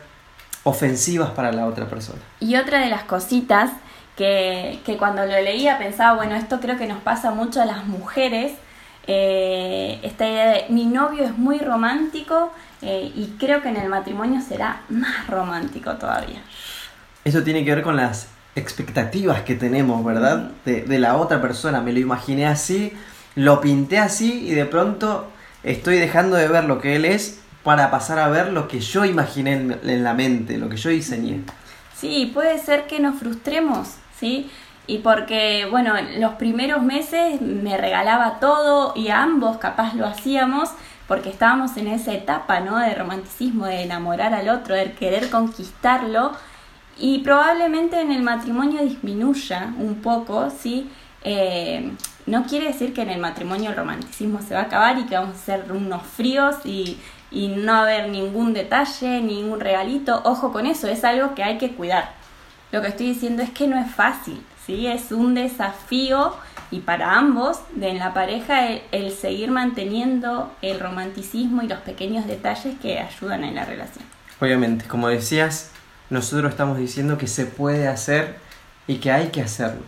ofensivas 0.64 1.32
para 1.32 1.52
la 1.52 1.66
otra 1.66 1.86
persona. 1.86 2.20
Y 2.40 2.56
otra 2.56 2.80
de 2.80 2.90
las 2.90 3.04
cositas 3.04 3.72
que, 4.16 4.80
cuando 5.00 5.26
lo 5.26 5.42
leía 5.42 5.78
pensaba, 5.78 6.16
bueno, 6.16 6.36
esto 6.36 6.60
creo 6.60 6.78
que 6.78 6.88
nos 6.88 7.02
pasa 7.02 7.32
mucho 7.32 7.62
a 7.62 7.66
las 7.66 7.86
mujeres, 7.86 8.54
eh, 9.08 10.00
esta 10.04 10.28
idea 10.28 10.48
de 10.50 10.66
mi 10.70 10.86
novio 10.86 11.24
es 11.24 11.36
muy 11.36 11.58
romántico 11.58 12.54
eh, 12.84 13.12
y 13.16 13.36
creo 13.40 13.62
que 13.64 13.70
en 13.70 13.78
el 13.78 13.90
matrimonio 13.90 14.42
será 14.42 14.82
más 14.90 15.28
romántico 15.28 15.94
todavía. 15.96 16.42
Eso 17.24 17.42
tiene 17.44 17.66
que 17.66 17.74
ver 17.74 17.84
con 17.84 17.96
las 17.96 18.28
expectativas 18.56 19.42
que 19.42 19.56
tenemos, 19.56 20.04
¿verdad? 20.06 20.52
De, 20.66 20.84
de 20.84 21.00
la 21.00 21.18
otra 21.18 21.42
persona. 21.42 21.82
Me 21.82 21.94
lo 21.94 22.00
imaginé 22.00 22.46
así, 22.46 22.94
lo 23.36 23.60
pinté 23.60 23.98
así 23.98 24.48
y 24.48 24.54
de 24.54 24.66
pronto 24.66 25.32
estoy 25.63 25.98
dejando 25.98 26.36
de 26.36 26.48
ver 26.48 26.65
lo 26.65 26.80
que 26.80 26.96
él 26.96 27.06
es 27.06 27.41
para 27.63 27.91
pasar 27.91 28.20
a 28.20 28.30
ver 28.30 28.51
lo 28.51 28.68
que 28.68 28.80
yo 28.80 29.06
imaginé 29.06 29.53
en, 29.53 30.03
la 30.03 30.13
mente, 30.13 30.58
lo 30.58 30.70
que 30.70 30.77
yo 30.77 30.89
diseñé. 30.89 31.41
Sí, 31.96 32.32
puede 32.34 32.58
ser 32.58 32.88
que 32.88 33.00
nos 33.00 33.20
frustremos, 33.20 33.89
¿sí? 34.20 34.50
Y 34.88 35.00
porque, 35.00 35.68
bueno, 35.70 35.94
los 36.18 36.34
primeros 36.34 36.82
meses 36.82 37.39
me 37.41 37.77
regalaba 37.77 38.39
todo 38.39 38.94
y 38.96 39.10
ambos 39.10 39.58
capaz 39.58 39.94
lo 39.94 40.08
hacíamos 40.08 40.70
porque 41.08 41.30
estábamos 41.30 41.77
en 41.77 41.88
esa 41.88 42.13
etapa, 42.13 42.62
¿no? 42.62 42.80
De 42.80 42.96
romanticismo, 42.96 43.65
de 43.68 43.84
enamorar 43.84 44.34
al 44.34 44.50
otro, 44.50 44.74
de 44.75 44.94
querer 44.94 45.30
conquistarlo 45.30 46.32
y 46.98 47.20
probablemente 47.20 48.00
en 48.01 48.12
el 48.12 48.24
matrimonio 48.24 48.82
disminuya 48.82 49.74
un 49.77 49.96
poco, 49.96 50.50
¿sí? 50.50 50.89
Eh, 51.24 51.91
no 52.25 52.46
quiere 52.46 52.68
decir 52.68 52.94
que 52.94 53.01
en 53.01 53.10
el 53.10 53.20
matrimonio 53.20 53.72
el 53.72 53.75
romanticismo 53.75 54.42
se 54.42 54.54
va 54.54 54.62
a 54.62 54.63
acabar 54.63 54.98
y 55.00 55.06
que 55.06 55.16
vamos 55.16 55.36
a 55.36 55.40
ser 55.40 55.72
unos 55.72 56.04
fríos 56.04 56.56
y, 56.66 56.98
y 57.32 57.50
no 57.50 57.74
haber 57.74 58.10
ningún 58.10 58.54
detalle, 58.54 59.22
ningún 59.22 59.60
regalito. 59.60 60.22
Ojo 60.24 60.51
con 60.51 60.66
eso, 60.66 60.88
es 60.88 61.04
algo 61.04 61.34
que 61.36 61.44
hay 61.44 61.58
que 61.58 61.74
cuidar. 61.74 62.13
Lo 62.72 62.82
que 62.82 62.90
estoy 62.90 63.08
diciendo 63.08 63.44
es 63.44 63.50
que 63.50 63.68
no 63.68 63.78
es 63.78 63.92
fácil, 63.92 64.42
¿sí? 64.66 64.88
Es 64.88 65.12
un 65.12 65.34
desafío 65.34 66.36
y 66.72 66.80
para 66.80 67.18
ambos 67.18 67.60
de 67.75 67.90
en 67.90 68.00
la 68.00 68.13
pareja 68.13 68.68
el, 68.92 69.12
seguir 69.12 69.51
manteniendo 69.51 70.51
el 70.62 70.80
romanticismo 70.80 71.62
y 71.62 71.68
los 71.68 71.80
pequeños 71.80 72.25
detalles 72.28 72.80
que 72.80 73.00
ayudan 73.00 73.44
en 73.44 73.56
la 73.56 73.66
relación. 73.66 74.06
Obviamente, 74.40 74.88
como 74.88 75.10
decías, 75.10 75.72
nosotros 76.10 76.51
estamos 76.51 76.78
diciendo 76.78 77.18
que 77.18 77.28
se 77.28 77.46
puede 77.46 77.88
hacer 77.88 78.38
y 78.88 78.98
que 78.98 79.12
hay 79.12 79.28
que 79.28 79.42
hacerlo. 79.42 79.84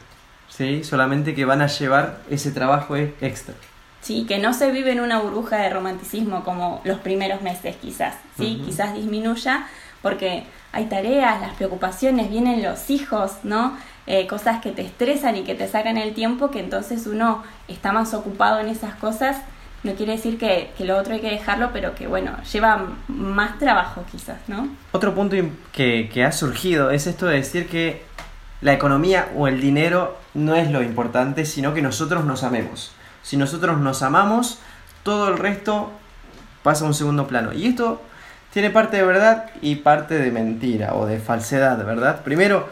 ¿Sí? 0.56 0.84
Solamente 0.84 1.34
que 1.34 1.46
van 1.46 1.62
a 1.62 1.68
llevar 1.68 2.20
ese 2.30 2.52
trabajo 2.52 2.96
extra. 2.96 3.56
Sí, 4.02 4.26
que 4.28 4.38
no 4.38 4.54
se 4.54 4.72
vive 4.72 4.92
en 4.92 5.00
una 5.00 5.20
burbuja 5.20 5.58
de 5.58 5.70
romanticismo 5.70 6.44
como 6.44 6.82
los 6.84 7.00
primeros 7.00 7.42
meses 7.42 7.76
quizás, 7.78 8.16
¿sí? 8.38 8.62
Quizás 8.66 8.94
disminuya 8.94 9.66
porque 10.02 10.44
hay 10.74 10.86
tareas, 10.86 11.39
las 11.39 11.56
preocupaciones, 11.56 12.30
vienen 12.30 12.62
los 12.62 12.89
hijos, 12.89 13.32
¿no? 13.44 13.78
Eh, 14.06 14.28
cosas 14.28 14.62
que 14.62 14.72
te 14.72 14.82
estresan 14.82 15.38
y 15.38 15.44
que 15.44 15.56
te 15.56 15.70
sacan 15.70 15.98
el 15.98 16.13
tiempo, 16.13 16.52
que 16.52 16.60
entonces 16.60 17.08
uno 17.08 17.44
está 17.70 17.94
más 17.94 18.13
ocupado 18.13 18.60
en 18.60 18.68
esas 18.68 18.96
cosas. 18.96 19.38
No 19.84 19.94
quiere 19.94 20.13
decir 20.13 20.38
que, 20.38 20.72
que 20.78 20.84
lo 20.84 20.98
otro 20.98 21.13
hay 21.13 21.22
que 21.22 21.30
dejarlo, 21.30 21.70
pero 21.72 21.96
que 21.96 22.08
bueno, 22.08 22.32
lleva 22.52 22.86
más 23.08 23.58
trabajo 23.60 24.04
quizás, 24.12 24.38
¿no? 24.48 24.68
Otro 24.92 25.16
punto 25.16 25.38
que, 25.72 26.10
que 26.13 26.26
ha 26.26 26.32
surgido 26.34 26.92
es 26.92 27.08
esto 27.08 27.28
de 27.28 27.36
decir 27.36 27.70
que 27.70 28.02
la 28.63 28.73
economía 28.73 29.30
o 29.36 29.47
el 29.47 29.62
dinero 29.62 30.17
no 30.34 30.56
es 30.56 30.71
lo 30.71 30.82
importante, 30.82 31.45
sino 31.45 31.73
que 31.73 31.82
nosotros 31.82 32.26
nos 32.26 32.43
amemos. 32.43 32.91
Si 33.21 33.38
nosotros 33.38 33.78
nos 33.80 34.02
amamos, 34.02 34.60
todo 35.04 35.28
el 35.28 35.38
resto 35.38 35.91
pasa 36.63 36.86
a 36.86 36.88
un 36.88 36.93
segundo 36.93 37.28
plano. 37.28 37.54
Y 37.54 37.67
esto 37.67 38.02
tiene 38.52 38.69
parte 38.69 38.97
de 38.97 39.04
verdad 39.04 39.52
y 39.62 39.76
parte 39.76 40.15
de 40.15 40.32
mentira 40.32 40.95
o 40.95 41.06
de 41.06 41.19
falsedad, 41.19 41.84
¿verdad? 41.86 42.23
Primero, 42.23 42.69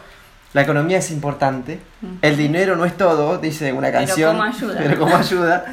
la 0.54 0.62
economía 0.62 0.98
es 0.98 1.10
importante, 1.10 1.80
el 2.20 2.36
dinero 2.36 2.76
no 2.76 2.84
es 2.84 2.96
todo, 2.96 3.38
dice 3.38 3.72
una 3.72 3.92
canción, 3.92 4.38
pero 4.38 4.48
como 4.48 4.56
ayuda. 4.56 4.78
Pero 4.78 4.98
como 4.98 5.16
ayuda. 5.16 5.64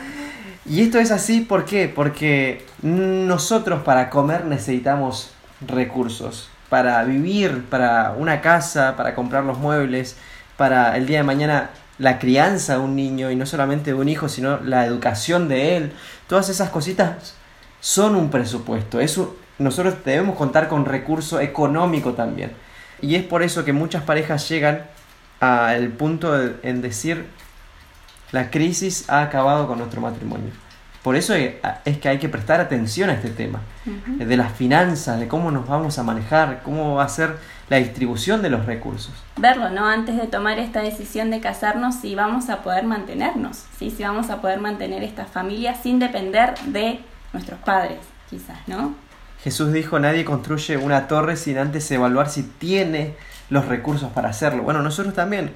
Y 0.66 0.82
esto 0.82 1.00
es 1.00 1.12
así, 1.12 1.42
¿por 1.42 1.66
qué? 1.66 1.92
Porque 1.94 2.66
nosotros 2.82 3.84
para 3.84 4.10
comer 4.10 4.46
necesitamos 4.46 5.32
recursos, 5.66 6.50
para 6.70 7.04
vivir, 7.04 7.66
para 7.70 8.12
una 8.18 8.42
casa, 8.42 8.96
para 8.96 9.16
comprar 9.16 9.44
los 9.44 9.58
muebles, 9.58 10.18
para 10.58 10.96
el 10.98 11.08
día 11.08 11.20
de 11.20 11.24
mañana 11.24 11.70
la 11.98 12.18
crianza 12.18 12.74
de 12.74 12.80
un 12.80 12.96
niño 12.96 13.30
y 13.32 13.36
no 13.36 13.46
solamente 13.46 13.92
de 13.92 13.96
un 13.96 14.08
hijo, 14.08 14.30
sino 14.30 14.60
la 14.62 14.86
educación 14.86 15.48
de 15.48 15.78
él. 15.78 15.94
Todas 16.28 16.50
esas 16.50 16.70
cositas 16.70 17.36
son 17.82 18.16
un 18.16 18.30
presupuesto. 18.30 19.00
Eso, 19.00 19.36
nosotros 19.58 19.96
debemos 20.06 20.38
contar 20.38 20.68
con 20.70 20.86
recurso 20.86 21.40
económico 21.42 22.14
también. 22.14 22.54
Y 23.02 23.16
es 23.16 23.24
por 23.24 23.44
eso 23.44 23.66
que 23.66 23.74
muchas 23.74 24.04
parejas 24.04 24.48
llegan 24.48 24.86
al 25.40 25.90
punto 25.90 26.38
de, 26.38 26.56
en 26.64 26.82
decir, 26.82 27.26
la 28.32 28.50
crisis 28.50 29.10
ha 29.10 29.22
acabado 29.22 29.68
con 29.68 29.80
nuestro 29.80 30.02
matrimonio. 30.02 30.52
Por 31.10 31.16
eso 31.16 31.34
es 31.34 31.98
que 31.98 32.08
hay 32.08 32.20
que 32.20 32.30
prestar 32.30 32.62
atención 32.62 33.10
a 33.10 33.14
este 33.14 33.32
tema, 33.32 33.62
de 34.06 34.38
las 34.38 34.54
finanzas, 34.54 35.20
de 35.20 35.28
cómo 35.28 35.50
nos 35.50 35.68
vamos 35.68 35.98
a 35.98 36.04
manejar, 36.04 36.62
cómo 36.62 36.94
va 36.94 37.06
a 37.06 37.10
ser 37.10 37.38
la 37.68 37.78
distribución 37.78 38.44
de 38.44 38.52
los 38.52 38.68
recursos. 38.68 39.12
Verlo, 39.36 39.72
¿no? 39.72 39.88
Antes 39.88 40.18
de 40.18 40.28
tomar 40.28 40.60
esta 40.60 40.84
decisión 40.84 41.32
de 41.32 41.40
casarnos, 41.40 41.96
si 41.96 42.14
vamos 42.14 42.52
a 42.52 42.62
poder 42.62 42.84
mantenernos, 42.84 43.64
¿sí? 43.80 43.90
si 43.90 44.04
vamos 44.04 44.30
a 44.30 44.40
poder 44.40 44.60
mantener 44.60 45.02
esta 45.02 45.26
familia 45.26 45.74
sin 45.74 45.98
depender 45.98 46.54
de 46.68 47.00
nuestros 47.34 47.60
padres, 47.62 47.98
quizás, 48.30 48.60
¿no? 48.68 48.94
Jesús 49.44 49.74
dijo, 49.74 49.98
nadie 49.98 50.24
construye 50.24 50.78
una 50.78 51.08
torre 51.08 51.38
sin 51.38 51.58
antes 51.58 51.90
evaluar 51.90 52.30
si 52.30 52.44
tiene 52.44 53.16
los 53.50 53.66
recursos 53.66 54.12
para 54.12 54.30
hacerlo. 54.30 54.62
Bueno, 54.62 54.84
nosotros 54.84 55.16
también, 55.16 55.56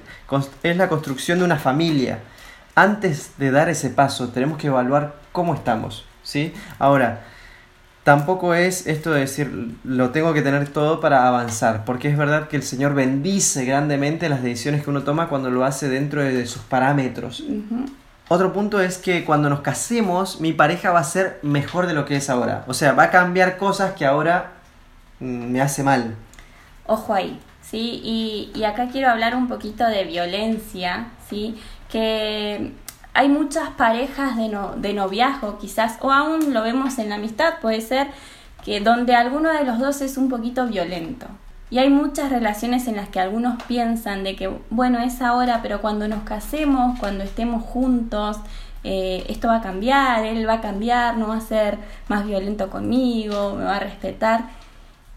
es 0.64 0.76
la 0.76 0.88
construcción 0.88 1.38
de 1.38 1.44
una 1.44 1.58
familia 1.58 2.18
antes 2.74 3.32
de 3.38 3.50
dar 3.50 3.68
ese 3.68 3.90
paso 3.90 4.28
tenemos 4.28 4.58
que 4.58 4.68
evaluar 4.68 5.14
cómo 5.32 5.54
estamos, 5.54 6.04
¿sí? 6.22 6.52
Ahora, 6.78 7.22
tampoco 8.04 8.54
es 8.54 8.86
esto 8.86 9.12
de 9.12 9.20
decir 9.20 9.76
lo 9.84 10.10
tengo 10.10 10.32
que 10.32 10.42
tener 10.42 10.68
todo 10.68 11.00
para 11.00 11.26
avanzar, 11.26 11.84
porque 11.84 12.08
es 12.08 12.16
verdad 12.16 12.48
que 12.48 12.56
el 12.56 12.62
Señor 12.62 12.94
bendice 12.94 13.64
grandemente 13.64 14.28
las 14.28 14.42
decisiones 14.42 14.84
que 14.84 14.90
uno 14.90 15.02
toma 15.02 15.28
cuando 15.28 15.50
lo 15.50 15.64
hace 15.64 15.88
dentro 15.88 16.22
de 16.22 16.46
sus 16.46 16.62
parámetros. 16.62 17.42
Otro 18.28 18.52
punto 18.52 18.80
es 18.80 18.96
que 18.96 19.24
cuando 19.24 19.50
nos 19.50 19.60
casemos, 19.60 20.40
mi 20.40 20.52
pareja 20.52 20.90
va 20.90 21.00
a 21.00 21.04
ser 21.04 21.38
mejor 21.42 21.86
de 21.86 21.92
lo 21.92 22.06
que 22.06 22.16
es 22.16 22.30
ahora. 22.30 22.64
O 22.66 22.72
sea, 22.72 22.92
va 22.92 23.04
a 23.04 23.10
cambiar 23.10 23.58
cosas 23.58 23.92
que 23.92 24.06
ahora 24.06 24.52
mm, 25.20 25.50
me 25.50 25.60
hace 25.60 25.82
mal. 25.82 26.14
Ojo 26.86 27.12
ahí, 27.12 27.38
¿sí? 27.60 28.00
Y, 28.02 28.50
y 28.54 28.64
acá 28.64 28.88
quiero 28.90 29.10
hablar 29.10 29.36
un 29.36 29.46
poquito 29.46 29.86
de 29.86 30.04
violencia, 30.04 31.08
¿sí? 31.28 31.60
Que 31.94 32.72
hay 33.12 33.28
muchas 33.28 33.70
parejas 33.70 34.36
de, 34.36 34.48
no, 34.48 34.72
de 34.74 34.94
noviazgo 34.94 35.58
quizás, 35.58 35.96
o 36.00 36.10
aún 36.10 36.52
lo 36.52 36.64
vemos 36.64 36.98
en 36.98 37.08
la 37.08 37.14
amistad, 37.14 37.60
puede 37.62 37.80
ser 37.80 38.08
que 38.64 38.80
donde 38.80 39.14
alguno 39.14 39.52
de 39.52 39.62
los 39.62 39.78
dos 39.78 40.00
es 40.00 40.16
un 40.16 40.28
poquito 40.28 40.66
violento. 40.66 41.28
Y 41.70 41.78
hay 41.78 41.90
muchas 41.90 42.30
relaciones 42.30 42.88
en 42.88 42.96
las 42.96 43.10
que 43.10 43.20
algunos 43.20 43.62
piensan 43.62 44.24
de 44.24 44.34
que, 44.34 44.50
bueno, 44.70 44.98
es 44.98 45.22
ahora, 45.22 45.60
pero 45.62 45.80
cuando 45.80 46.08
nos 46.08 46.24
casemos, 46.24 46.98
cuando 46.98 47.22
estemos 47.22 47.62
juntos, 47.62 48.38
eh, 48.82 49.24
esto 49.28 49.46
va 49.46 49.58
a 49.58 49.62
cambiar, 49.62 50.24
él 50.24 50.48
va 50.48 50.54
a 50.54 50.60
cambiar, 50.60 51.16
no 51.16 51.28
va 51.28 51.36
a 51.36 51.40
ser 51.40 51.78
más 52.08 52.26
violento 52.26 52.70
conmigo, 52.70 53.54
me 53.54 53.64
va 53.66 53.76
a 53.76 53.80
respetar. 53.80 54.46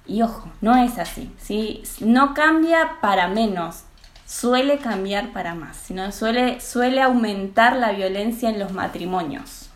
Y 0.06 0.22
ojo, 0.22 0.48
no 0.62 0.76
es 0.76 1.00
así, 1.00 1.34
¿sí? 1.40 1.82
No 2.02 2.36
cambia 2.36 2.98
para 3.02 3.28
menos, 3.28 3.87
suele 4.28 4.78
cambiar 4.80 5.32
para 5.32 5.56
más, 5.56 5.78
sino 5.78 6.12
suele, 6.12 6.60
suele 6.60 7.02
aumentar 7.02 7.78
la 7.78 7.94
violencia 7.94 8.50
en 8.50 8.60
los 8.60 8.74
matrimonios. 8.74 9.70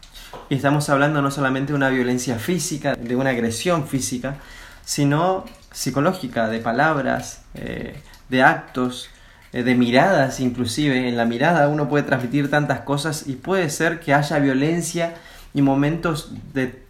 Y 0.50 0.56
estamos 0.56 0.90
hablando 0.90 1.22
no 1.22 1.32
solamente 1.32 1.72
de 1.72 1.78
una 1.78 1.90
violencia 1.90 2.38
física, 2.38 2.96
de 2.96 3.16
una 3.16 3.32
agresión 3.32 3.88
física, 3.88 4.36
sino 4.84 5.46
psicológica, 5.72 6.50
de 6.50 6.60
palabras, 6.60 7.44
eh, 7.56 7.96
de 8.30 8.44
actos, 8.44 9.10
eh, 9.54 9.64
de 9.64 9.76
miradas 9.76 10.40
inclusive. 10.42 11.08
En 11.08 11.16
la 11.16 11.26
mirada 11.26 11.68
uno 11.70 11.88
puede 11.88 12.04
transmitir 12.04 12.50
tantas 12.50 12.82
cosas 12.82 13.28
y 13.28 13.34
puede 13.34 13.70
ser 13.70 14.02
que 14.02 14.14
haya 14.14 14.40
violencia 14.40 15.16
y 15.54 15.62
momentos 15.62 16.34
de, 16.54 16.82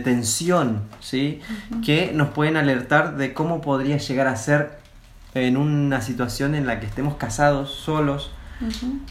tensión, 0.00 0.82
¿sí? 1.00 1.40
Que 1.84 2.12
nos 2.14 2.28
pueden 2.28 2.56
alertar 2.56 3.16
de 3.16 3.34
cómo 3.34 3.60
podría 3.60 3.96
llegar 3.96 4.28
a 4.28 4.36
ser 4.36 4.85
en 5.36 5.56
una 5.56 6.00
situación 6.00 6.54
en 6.54 6.66
la 6.66 6.80
que 6.80 6.86
estemos 6.86 7.16
casados, 7.16 7.70
solos, 7.70 8.30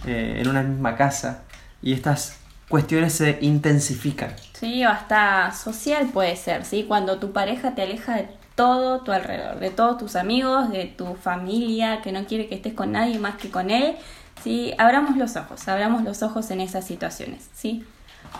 eh, 0.06 0.38
en 0.40 0.48
una 0.48 0.64
misma 0.64 0.96
casa, 0.96 1.44
y 1.82 1.94
estas 1.94 2.38
cuestiones 2.68 3.14
se 3.14 3.38
intensifican. 3.42 4.34
Sí, 4.54 4.84
o 4.86 4.90
hasta 4.90 5.52
social 5.52 6.10
puede 6.12 6.36
ser, 6.36 6.66
¿sí? 6.66 6.86
Cuando 6.88 7.20
tu 7.20 7.32
pareja 7.32 7.76
te 7.76 7.84
aleja 7.84 8.16
de 8.16 8.28
todo 8.56 9.02
tu 9.02 9.12
alrededor, 9.12 9.60
de 9.60 9.70
todos 9.70 9.98
tus 9.98 10.16
amigos, 10.16 10.72
de 10.72 10.86
tu 10.86 11.16
familia, 11.16 12.02
que 12.02 12.12
no 12.12 12.26
quiere 12.26 12.48
que 12.48 12.56
estés 12.56 12.74
con 12.74 12.94
nadie 12.94 13.20
más 13.20 13.36
que 13.36 13.50
con 13.52 13.70
él, 13.70 13.96
¿sí? 14.44 14.74
Abramos 14.78 15.18
los 15.18 15.36
ojos, 15.36 15.68
abramos 15.68 16.04
los 16.04 16.24
ojos 16.24 16.50
en 16.52 16.62
esas 16.62 16.86
situaciones, 16.86 17.50
¿sí? 17.54 17.86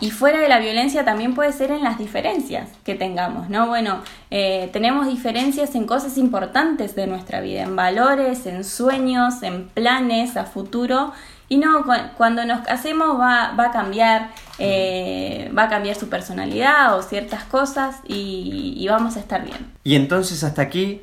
Y 0.00 0.10
fuera 0.10 0.40
de 0.40 0.48
la 0.48 0.58
violencia 0.58 1.04
también 1.04 1.34
puede 1.34 1.52
ser 1.52 1.70
en 1.70 1.82
las 1.82 1.98
diferencias 1.98 2.68
que 2.84 2.94
tengamos, 2.94 3.48
¿no? 3.48 3.66
Bueno, 3.66 4.02
eh, 4.30 4.68
tenemos 4.72 5.06
diferencias 5.06 5.74
en 5.74 5.86
cosas 5.86 6.18
importantes 6.18 6.94
de 6.94 7.06
nuestra 7.06 7.40
vida, 7.40 7.62
en 7.62 7.76
valores, 7.76 8.46
en 8.46 8.64
sueños, 8.64 9.42
en 9.42 9.68
planes 9.68 10.36
a 10.36 10.44
futuro. 10.44 11.12
Y 11.48 11.58
no, 11.58 11.84
cuando 12.16 12.44
nos 12.44 12.60
casemos 12.66 13.18
va, 13.20 13.52
va 13.52 13.66
a 13.66 13.70
cambiar, 13.70 14.30
eh, 14.58 15.50
va 15.56 15.64
a 15.64 15.68
cambiar 15.68 15.96
su 15.96 16.08
personalidad 16.08 16.98
o 16.98 17.02
ciertas 17.02 17.44
cosas 17.44 17.96
y, 18.06 18.74
y 18.76 18.88
vamos 18.88 19.16
a 19.16 19.20
estar 19.20 19.44
bien. 19.44 19.72
Y 19.84 19.94
entonces 19.94 20.42
hasta 20.42 20.62
aquí 20.62 21.02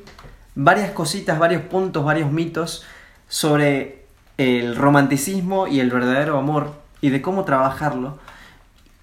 varias 0.53 0.91
cositas, 0.91 1.39
varios 1.39 1.63
puntos, 1.63 2.03
varios 2.03 2.31
mitos 2.31 2.83
sobre 3.27 4.03
el 4.37 4.75
romanticismo 4.75 5.67
y 5.67 5.79
el 5.79 5.89
verdadero 5.89 6.37
amor 6.37 6.73
y 7.01 7.09
de 7.09 7.21
cómo 7.21 7.43
trabajarlo 7.45 8.17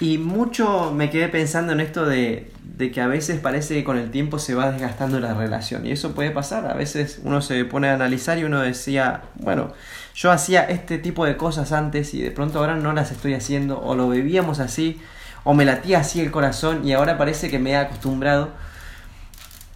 y 0.01 0.17
mucho 0.17 0.93
me 0.93 1.11
quedé 1.11 1.29
pensando 1.29 1.75
en 1.75 1.81
esto 1.81 2.07
de, 2.07 2.51
que 2.79 3.01
a 3.03 3.07
veces 3.07 3.39
parece 3.39 3.75
que 3.75 3.85
con 3.85 3.99
el 3.99 4.11
tiempo 4.11 4.39
se 4.39 4.55
va 4.55 4.73
desgastando 4.73 5.21
la 5.21 5.35
relación. 5.35 5.85
Y 5.87 5.93
eso 5.93 6.15
puede 6.15 6.31
pasar. 6.31 6.67
A 6.71 6.75
veces 6.75 7.21
uno 7.23 7.43
se 7.43 7.63
pone 7.67 7.91
a 7.91 7.95
analizar 7.95 8.39
y 8.39 8.45
uno 8.45 8.61
decía, 8.61 9.25
bueno, 9.35 9.75
yo 10.15 10.31
hacía 10.31 10.65
este 10.65 10.97
tipo 10.97 11.27
de 11.27 11.37
cosas 11.37 11.73
antes 11.73 12.15
y 12.15 12.23
de 12.23 12.31
pronto 12.31 12.61
ahora 12.61 12.77
no 12.77 12.95
las 12.95 13.13
estoy 13.13 13.35
haciendo. 13.35 13.79
O 13.83 13.95
lo 13.95 14.09
bebíamos 14.09 14.59
así, 14.59 14.99
o 15.45 15.53
me 15.53 15.67
latía 15.67 16.01
así 16.01 16.23
el 16.23 16.31
corazón 16.31 16.87
y 16.89 16.95
ahora 16.95 17.19
parece 17.19 17.51
que 17.51 17.59
me 17.59 17.73
he 17.73 17.77
acostumbrado. 17.77 18.49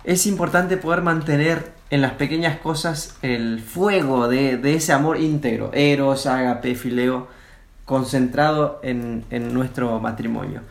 Es 0.05 0.27
importante 0.27 0.79
poder 0.79 1.03
mantener 1.03 1.73
en 1.91 2.01
las 2.01 2.13
pequeñas 2.13 2.59
cosas 2.59 3.17
el 3.21 3.61
fuego 3.61 4.29
de, 4.29 4.57
de 4.57 4.77
ese 4.77 4.95
amor 4.95 5.21
íntegro. 5.21 5.71
Eros, 5.75 6.25
agape, 6.25 6.75
fileo 6.75 7.29
concentrado 7.85 8.81
en, 8.83 9.25
nuestro 9.53 10.01
matrimonio. 10.01 10.63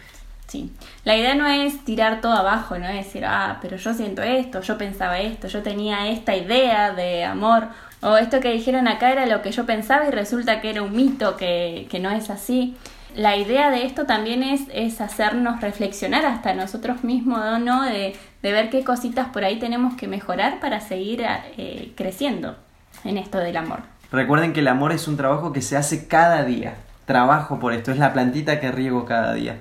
Sí, 0.48 0.72
la 1.04 1.16
idea 1.16 1.34
no 1.36 1.48
es 1.48 1.84
tirar 1.84 2.22
todo 2.22 2.34
abajo, 2.34 2.78
no 2.78 2.88
es 2.88 3.06
decir, 3.06 3.26
ah, 3.26 3.58
pero 3.62 3.78
yo 3.78 3.94
siento 3.94 4.22
esto, 4.22 4.62
yo 4.62 4.78
pensaba 4.78 5.20
esto, 5.20 5.48
yo 5.48 5.64
tenía 5.64 6.10
esta 6.10 6.36
idea 6.36 6.92
de 6.94 7.24
amor, 7.24 7.68
o 8.02 8.18
esto 8.18 8.40
que 8.40 8.52
dijeron 8.52 8.88
acá 8.88 9.12
era 9.12 9.26
lo 9.26 9.42
que 9.42 9.52
yo 9.52 9.66
pensaba 9.66 10.08
y 10.08 10.12
resulta 10.12 10.62
que 10.62 10.70
era 10.70 10.84
un 10.84 10.96
mito, 10.96 11.38
que, 11.38 11.88
no 12.02 12.12
es 12.12 12.30
así. 12.30 12.76
La 13.16 13.38
idea 13.38 13.70
de 13.70 13.86
esto 13.86 14.06
también 14.06 14.44
es, 14.44 14.62
es 14.74 15.00
hacernos 15.00 15.62
reflexionar 15.62 16.26
hasta 16.26 16.54
nosotros 16.54 17.04
mismos, 17.04 17.60
¿no? 17.60 17.84
De, 17.84 18.16
de, 18.42 18.52
ver 18.52 18.70
qué 18.70 18.84
cositas 18.84 19.30
por 19.30 19.44
ahí 19.44 19.60
tenemos 19.60 19.96
que 19.96 20.08
mejorar 20.08 20.60
para 20.60 20.82
seguir 20.82 21.24
eh, 21.24 21.94
creciendo 21.96 22.56
en 23.04 23.18
esto 23.18 23.38
del 23.38 23.58
amor. 23.58 23.82
Recuerden 24.12 24.52
que 24.54 24.60
el 24.60 24.68
amor 24.68 24.92
es 24.92 25.08
un 25.08 25.16
trabajo 25.16 25.54
que 25.54 25.62
se 25.62 25.78
hace 25.78 26.08
cada 26.08 26.44
día 26.44 26.76
trabajo 27.06 27.60
por 27.60 27.74
esto, 27.74 27.92
es 27.92 27.98
la 27.98 28.14
plantita 28.14 28.60
que 28.60 28.72
riego 28.72 29.06
cada 29.06 29.34
día. 29.34 29.58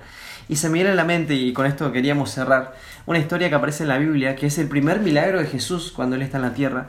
Y 0.48 0.56
se 0.56 0.68
me 0.68 0.74
viene 0.74 0.90
en 0.90 0.96
la 0.96 1.04
mente, 1.04 1.34
y 1.34 1.52
con 1.52 1.66
esto 1.66 1.92
queríamos 1.92 2.30
cerrar, 2.30 2.74
una 3.06 3.18
historia 3.18 3.48
que 3.48 3.54
aparece 3.54 3.84
en 3.84 3.88
la 3.88 3.98
Biblia, 3.98 4.36
que 4.36 4.46
es 4.46 4.58
el 4.58 4.68
primer 4.68 5.00
milagro 5.00 5.38
de 5.38 5.46
Jesús 5.46 5.92
cuando 5.94 6.16
Él 6.16 6.22
está 6.22 6.38
en 6.38 6.42
la 6.42 6.54
tierra. 6.54 6.88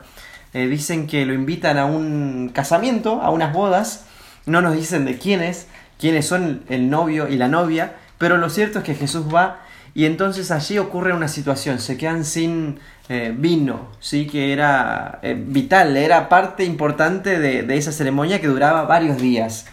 Eh, 0.54 0.68
dicen 0.68 1.08
que 1.08 1.26
lo 1.26 1.34
invitan 1.34 1.78
a 1.78 1.86
un 1.86 2.52
casamiento, 2.54 3.22
a 3.22 3.30
unas 3.32 3.54
bodas, 3.54 4.06
no 4.46 4.62
nos 4.62 4.76
dicen 4.76 5.06
de 5.06 5.18
quiénes, 5.18 5.68
quiénes 6.00 6.28
son 6.28 6.64
el 6.70 6.90
novio 6.90 7.28
y 7.28 7.38
la 7.38 7.48
novia, 7.48 7.96
pero 8.18 8.38
lo 8.38 8.50
cierto 8.50 8.80
es 8.80 8.86
que 8.86 8.96
Jesús 8.96 9.34
va 9.34 9.62
y 9.96 10.06
entonces 10.06 10.52
allí 10.52 10.78
ocurre 10.78 11.14
una 11.14 11.28
situación, 11.28 11.80
se 11.80 11.98
quedan 11.98 12.26
sin 12.26 12.80
eh, 13.10 13.34
vino, 13.36 13.90
¿sí? 14.00 14.28
que 14.28 14.52
era 14.54 15.20
eh, 15.22 15.36
vital, 15.38 15.98
era 15.98 16.30
parte 16.30 16.64
importante 16.64 17.40
de, 17.40 17.64
de 17.64 17.78
esa 17.78 17.92
ceremonia 17.92 18.42
que 18.42 18.48
duraba 18.48 18.84
varios 18.84 19.18
días. 19.18 19.66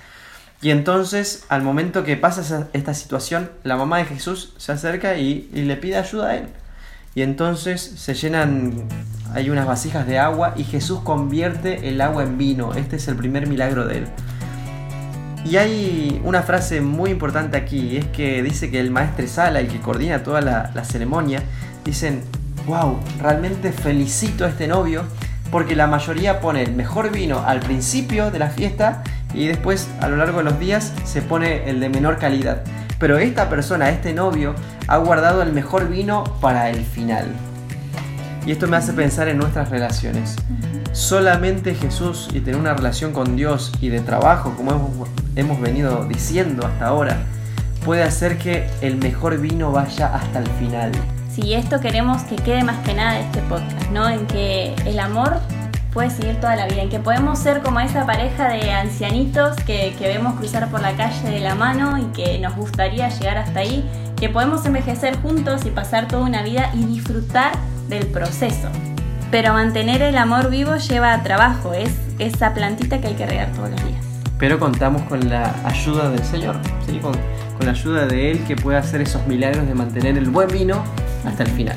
Y 0.62 0.70
entonces, 0.70 1.44
al 1.48 1.62
momento 1.62 2.04
que 2.04 2.16
pasa 2.18 2.68
esta 2.74 2.92
situación, 2.92 3.50
la 3.64 3.76
mamá 3.76 3.98
de 3.98 4.04
Jesús 4.04 4.52
se 4.58 4.72
acerca 4.72 5.16
y, 5.16 5.48
le 5.52 5.76
pide 5.76 5.96
ayuda 5.96 6.28
a 6.28 6.36
él. 6.36 6.48
Y 7.14 7.22
entonces 7.22 7.80
se 7.80 8.14
llenan, 8.14 8.84
hay 9.32 9.48
unas 9.48 9.66
vasijas 9.66 10.06
de 10.06 10.18
agua 10.18 10.52
y 10.56 10.64
Jesús 10.64 11.00
convierte 11.00 11.88
el 11.88 12.00
agua 12.02 12.24
en 12.24 12.36
vino. 12.36 12.74
Este 12.74 12.96
es 12.96 13.08
el 13.08 13.16
primer 13.16 13.46
milagro 13.46 13.86
de 13.86 13.98
él. 13.98 14.06
Y 15.46 15.56
hay 15.56 16.20
una 16.24 16.42
frase 16.42 16.82
muy 16.82 17.10
importante 17.10 17.56
aquí, 17.56 17.96
es 17.96 18.04
que 18.08 18.42
dice 18.42 18.70
que 18.70 18.78
el 18.78 18.90
maestro 18.90 19.26
Sala, 19.26 19.60
el 19.60 19.68
que 19.68 19.80
coordina 19.80 20.22
toda 20.22 20.42
la, 20.42 20.70
la 20.74 20.84
ceremonia, 20.84 21.42
dicen, 21.86 22.22
wow, 22.66 23.00
realmente 23.18 23.72
felicito 23.72 24.44
a 24.44 24.50
este 24.50 24.68
novio 24.68 25.04
porque 25.50 25.74
la 25.74 25.86
mayoría 25.86 26.40
pone 26.40 26.62
el 26.62 26.74
mejor 26.74 27.10
vino 27.10 27.42
al 27.44 27.60
principio 27.60 28.30
de 28.30 28.38
la 28.38 28.50
fiesta 28.50 29.02
y 29.34 29.46
después 29.46 29.88
a 30.00 30.08
lo 30.08 30.16
largo 30.16 30.38
de 30.38 30.44
los 30.44 30.58
días 30.58 30.92
se 31.04 31.22
pone 31.22 31.68
el 31.68 31.80
de 31.80 31.88
menor 31.88 32.18
calidad. 32.18 32.62
Pero 32.98 33.18
esta 33.18 33.48
persona, 33.48 33.90
este 33.90 34.12
novio, 34.12 34.54
ha 34.86 34.98
guardado 34.98 35.42
el 35.42 35.52
mejor 35.52 35.88
vino 35.88 36.24
para 36.40 36.68
el 36.70 36.84
final. 36.84 37.26
Y 38.46 38.52
esto 38.52 38.66
me 38.66 38.76
hace 38.76 38.92
pensar 38.92 39.28
en 39.28 39.38
nuestras 39.38 39.70
relaciones. 39.70 40.36
Solamente 40.92 41.74
Jesús 41.74 42.28
y 42.32 42.40
tener 42.40 42.58
una 42.58 42.74
relación 42.74 43.12
con 43.12 43.36
Dios 43.36 43.72
y 43.80 43.88
de 43.88 44.00
trabajo, 44.00 44.54
como 44.56 44.72
hemos, 44.72 45.08
hemos 45.36 45.60
venido 45.60 46.04
diciendo 46.06 46.66
hasta 46.66 46.86
ahora, 46.86 47.18
puede 47.84 48.02
hacer 48.02 48.38
que 48.38 48.68
el 48.80 48.96
mejor 48.96 49.38
vino 49.38 49.72
vaya 49.72 50.14
hasta 50.14 50.40
el 50.40 50.46
final. 50.58 50.92
Sí, 51.32 51.54
esto 51.54 51.80
queremos 51.80 52.22
que 52.24 52.36
quede 52.36 52.64
más 52.64 52.78
que 52.84 52.92
nada 52.92 53.14
de 53.14 53.20
este 53.20 53.40
podcast, 53.42 53.90
¿no? 53.92 54.08
En 54.08 54.26
que 54.26 54.74
el 54.84 54.98
amor 54.98 55.40
puede 55.92 56.10
seguir 56.10 56.36
toda 56.36 56.56
la 56.56 56.66
vida, 56.66 56.82
en 56.82 56.88
que 56.88 57.00
podemos 57.00 57.38
ser 57.38 57.62
como 57.62 57.80
esa 57.80 58.06
pareja 58.06 58.48
de 58.48 58.70
ancianitos 58.72 59.56
que, 59.64 59.94
vemos 60.00 60.34
cruzar 60.38 60.68
por 60.70 60.80
la 60.80 60.96
calle 60.96 61.28
de 61.28 61.40
la 61.40 61.54
mano 61.54 61.98
y 61.98 62.04
que 62.12 62.38
nos 62.38 62.56
gustaría 62.56 63.08
llegar 63.08 63.38
hasta 63.38 63.60
ahí, 63.60 63.84
que 64.16 64.28
podemos 64.28 64.64
envejecer 64.66 65.16
juntos 65.20 65.64
y 65.64 65.70
pasar 65.70 66.08
toda 66.08 66.22
una 66.22 66.42
vida 66.42 66.70
y 66.74 66.84
disfrutar 66.84 67.52
del 67.88 68.06
proceso. 68.06 68.68
Pero 69.30 69.52
mantener 69.52 70.02
el 70.02 70.16
amor 70.16 70.50
vivo 70.50 70.76
lleva 70.76 71.22
trabajo, 71.22 71.72
es 71.72 71.92
esa 72.18 72.52
plantita 72.54 73.00
que 73.00 73.08
hay 73.08 73.14
que 73.14 73.26
regar 73.26 73.52
todos 73.52 73.70
los 73.70 73.84
días. 73.84 74.04
Pero 74.38 74.58
contamos 74.58 75.02
con 75.02 75.28
la 75.28 75.54
ayuda 75.64 76.08
del 76.08 76.24
Señor, 76.24 76.56
¿sí? 76.86 76.98
con, 76.98 77.12
con 77.56 77.66
la 77.66 77.72
ayuda 77.72 78.06
de 78.06 78.30
Él 78.30 78.44
que 78.44 78.56
puede 78.56 78.78
hacer 78.78 79.02
esos 79.02 79.26
milagros 79.26 79.66
de 79.66 79.74
mantener 79.74 80.16
el 80.16 80.30
buen 80.30 80.48
vino 80.48 80.82
hasta 81.24 81.42
el 81.42 81.50
final. 81.50 81.76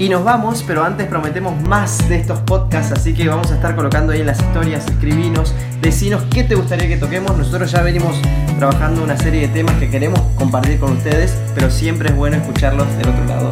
Y 0.00 0.08
nos 0.08 0.24
vamos, 0.24 0.64
pero 0.66 0.82
antes 0.82 1.06
prometemos 1.08 1.60
más 1.68 2.08
de 2.08 2.16
estos 2.16 2.38
podcasts, 2.40 2.90
así 2.90 3.12
que 3.12 3.28
vamos 3.28 3.50
a 3.50 3.56
estar 3.56 3.76
colocando 3.76 4.14
ahí 4.14 4.20
en 4.20 4.28
las 4.28 4.40
historias, 4.40 4.86
escribinos, 4.86 5.54
decinos 5.82 6.22
qué 6.32 6.42
te 6.42 6.54
gustaría 6.54 6.88
que 6.88 6.96
toquemos. 6.96 7.36
Nosotros 7.36 7.70
ya 7.70 7.82
venimos 7.82 8.18
trabajando 8.58 9.04
una 9.04 9.18
serie 9.18 9.42
de 9.42 9.48
temas 9.48 9.74
que 9.74 9.90
queremos 9.90 10.18
compartir 10.36 10.80
con 10.80 10.92
ustedes, 10.92 11.38
pero 11.54 11.70
siempre 11.70 12.08
es 12.08 12.16
bueno 12.16 12.38
escucharlos 12.38 12.88
del 12.96 13.10
otro 13.10 13.26
lado. 13.26 13.50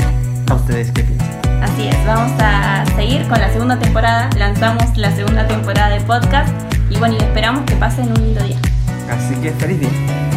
¿A 0.50 0.54
ustedes 0.54 0.90
qué 0.90 1.02
piensan? 1.02 1.28
Así 1.62 1.88
es, 1.88 2.06
vamos 2.06 2.32
a 2.40 2.82
seguir 2.96 3.28
con 3.28 3.38
la 3.38 3.52
segunda 3.52 3.78
temporada, 3.78 4.30
lanzamos 4.38 4.96
la 4.96 5.14
segunda 5.14 5.46
temporada 5.46 5.90
de 5.90 6.00
podcast 6.00 6.48
y 6.88 6.96
bueno, 6.96 7.14
y 7.20 7.24
esperamos 7.24 7.64
que 7.66 7.76
pasen 7.76 8.08
un 8.08 8.24
lindo 8.24 8.42
día. 8.42 8.56
Así 9.10 9.34
que 9.42 9.50
feliz 9.50 9.80
día. 9.80 10.27